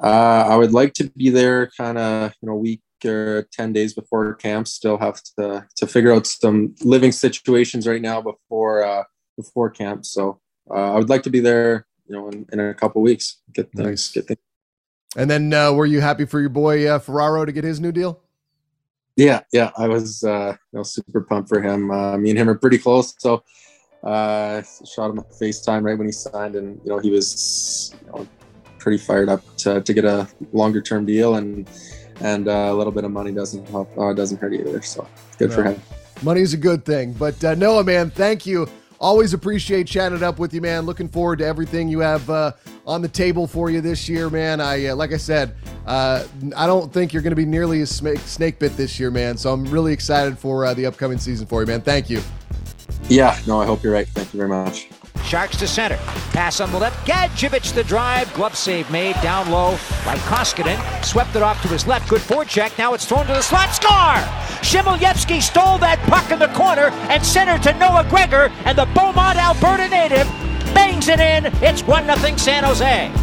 Uh, 0.02 0.46
I 0.50 0.56
would 0.56 0.74
like 0.74 0.93
to 0.93 1.10
be 1.15 1.30
there 1.30 1.69
kind 1.78 1.98
of 1.98 2.34
you 2.41 2.50
know 2.50 2.56
week 2.56 2.82
or 3.06 3.48
10 3.52 3.74
days 3.74 3.94
before 3.94 4.34
camp 4.36 4.68
still 4.68 4.98
have 4.98 5.22
to 5.38 5.66
to 5.76 5.88
figure 5.88 6.13
out 6.13 6.28
some 6.28 6.76
living 6.82 7.12
situations 7.12 7.88
right 7.88 8.02
now 8.02 8.22
before 8.22 8.84
uh 8.84 9.04
before 9.38 9.70
camp. 9.70 10.06
So 10.06 10.39
uh, 10.70 10.94
i 10.94 10.98
would 10.98 11.10
like 11.10 11.24
to 11.24 11.30
be 11.30 11.39
there 11.39 11.86
you 12.08 12.16
know 12.16 12.30
in, 12.30 12.46
in 12.52 12.60
a 12.60 12.74
couple 12.74 13.02
weeks 13.02 13.38
get 13.54 13.72
things 13.72 13.88
nice. 13.88 14.12
get 14.12 14.28
things 14.28 14.39
and 15.16 15.30
then 15.30 15.54
uh, 15.54 15.72
were 15.72 15.86
you 15.86 16.02
happy 16.02 16.26
for 16.26 16.39
your 16.39 16.50
boy 16.50 16.88
uh, 16.88 16.98
ferraro 16.98 17.46
to 17.46 17.52
get 17.52 17.63
his 17.63 17.80
new 17.80 17.92
deal? 17.92 18.20
Yeah 19.16 19.42
yeah 19.52 19.72
i 19.78 19.88
was 19.88 20.24
uh 20.24 20.56
you 20.72 20.78
know 20.78 20.84
super 20.84 21.22
pumped 21.22 21.50
for 21.50 21.62
him. 21.62 21.92
Uh, 21.92 22.18
me 22.18 22.32
and 22.32 22.39
him 22.39 22.50
are 22.50 22.56
pretty 22.56 22.78
close 22.78 23.13
so 23.20 23.44
uh 24.04 24.62
shot 24.86 25.12
him 25.12 25.20
a 25.20 25.24
facetime 25.24 25.84
right 25.84 25.98
when 25.98 26.08
he 26.08 26.12
signed 26.12 26.56
and 26.56 26.80
you 26.84 26.89
know 26.89 27.00
he 27.00 27.10
was 27.10 27.96
you 28.06 28.12
know 28.12 28.28
pretty 28.80 28.98
fired 28.98 29.30
up 29.30 29.42
to, 29.56 29.82
to 29.82 29.94
get 29.94 30.04
a 30.04 30.28
longer 30.52 30.82
term 30.82 31.06
deal 31.06 31.36
and 31.36 31.70
and 32.21 32.47
uh, 32.47 32.69
a 32.71 32.73
little 32.73 32.91
bit 32.91 33.04
of 33.04 33.12
money 33.12 33.32
doesn't 33.32 33.67
help, 33.69 33.95
uh, 33.97 34.13
doesn't 34.13 34.39
hurt 34.39 34.54
either. 34.54 34.82
So 34.82 35.08
good 35.38 35.54
for 35.54 35.63
him. 35.63 35.82
Money's 36.21 36.54
a 36.54 36.58
good 36.58 36.86
thing, 36.86 37.13
but 37.13 37.43
uh, 37.43 37.56
Noah, 37.56 37.84
man, 37.84 38.10
thank 38.10 38.45
you. 38.45 38.67
Always 38.99 39.34
appreciate 39.34 39.86
chatting 39.88 40.17
it 40.17 40.23
up 40.23 40.39
with 40.39 40.54
you, 40.54 40.62
man. 40.62 40.86
Looking 40.86 41.10
forward 41.10 41.39
to 41.39 41.45
everything 41.45 41.89
you 41.89 41.99
have 41.99 42.30
uh, 42.30 42.54
on 42.88 43.02
the 43.02 43.10
table 43.10 43.47
for 43.47 43.69
you 43.69 43.82
this 43.82 44.08
year, 44.08 44.30
man. 44.30 44.62
I 44.62 44.88
uh, 44.88 44.95
like 44.95 45.12
I 45.12 45.17
said, 45.17 45.56
uh, 45.86 46.26
I 46.56 46.65
don't 46.65 46.93
think 46.93 47.12
you're 47.12 47.21
going 47.21 47.32
to 47.32 47.36
be 47.36 47.45
nearly 47.45 47.82
as 47.82 47.89
snake, 47.89 48.19
snake 48.19 48.60
bit 48.60 48.78
this 48.78 48.97
year, 48.99 49.12
man. 49.12 49.38
So 49.38 49.52
I'm 49.52 49.65
really 49.65 49.91
excited 49.91 50.39
for 50.39 50.65
uh, 50.65 50.73
the 50.73 50.86
upcoming 50.86 51.17
season 51.17 51.45
for 51.45 51.62
you, 51.62 51.67
man. 51.67 51.82
Thank 51.82 52.10
you. 52.10 52.21
Yeah, 53.10 53.38
no, 53.45 53.60
I 53.60 53.65
hope 53.65 53.84
you're 53.84 53.93
right. 53.93 54.08
Thank 54.08 54.34
you 54.34 54.38
very 54.38 54.49
much. 54.49 54.88
Sharks 55.34 55.58
to 55.58 55.67
center. 55.67 55.98
Pass 56.32 56.62
on 56.62 56.72
the 56.72 56.78
left. 56.78 57.08
Gadjovich 57.08 57.74
the 57.74 57.84
drive. 57.84 58.32
Glove 58.36 58.56
save 58.56 58.91
made 58.91 59.15
down 59.24 59.50
low 59.50 59.72
by 60.06 60.15
Koskinen. 60.30 60.78
Swept 61.04 61.36
it 61.36 61.41
off 61.41 61.60
to 61.63 61.67
his 61.69 61.88
left. 61.88 62.08
Good 62.08 62.22
forecheck. 62.22 62.78
Now 62.78 62.93
it's 62.93 63.08
thrown 63.08 63.26
to 63.26 63.34
the 63.34 63.41
slot. 63.41 63.74
Score! 63.74 64.22
Chmelevski 64.62 65.41
stole 65.41 65.80
that 65.80 65.98
puck 66.08 66.30
in 66.30 66.38
the 66.38 66.50
corner 66.50 66.89
and 67.10 67.26
centered 67.26 67.63
to 67.63 67.74
Noah 67.80 68.06
Gregor, 68.08 68.52
and 68.65 68.78
the 68.78 68.86
Beaumont, 68.93 69.39
Alberta 69.39 69.89
native 69.89 70.28
bangs 70.76 71.08
it 71.08 71.19
in. 71.19 71.48
It's 71.63 71.82
1 71.82 72.06
0 72.06 72.38
San 72.38 72.63
Jose. 72.63 73.22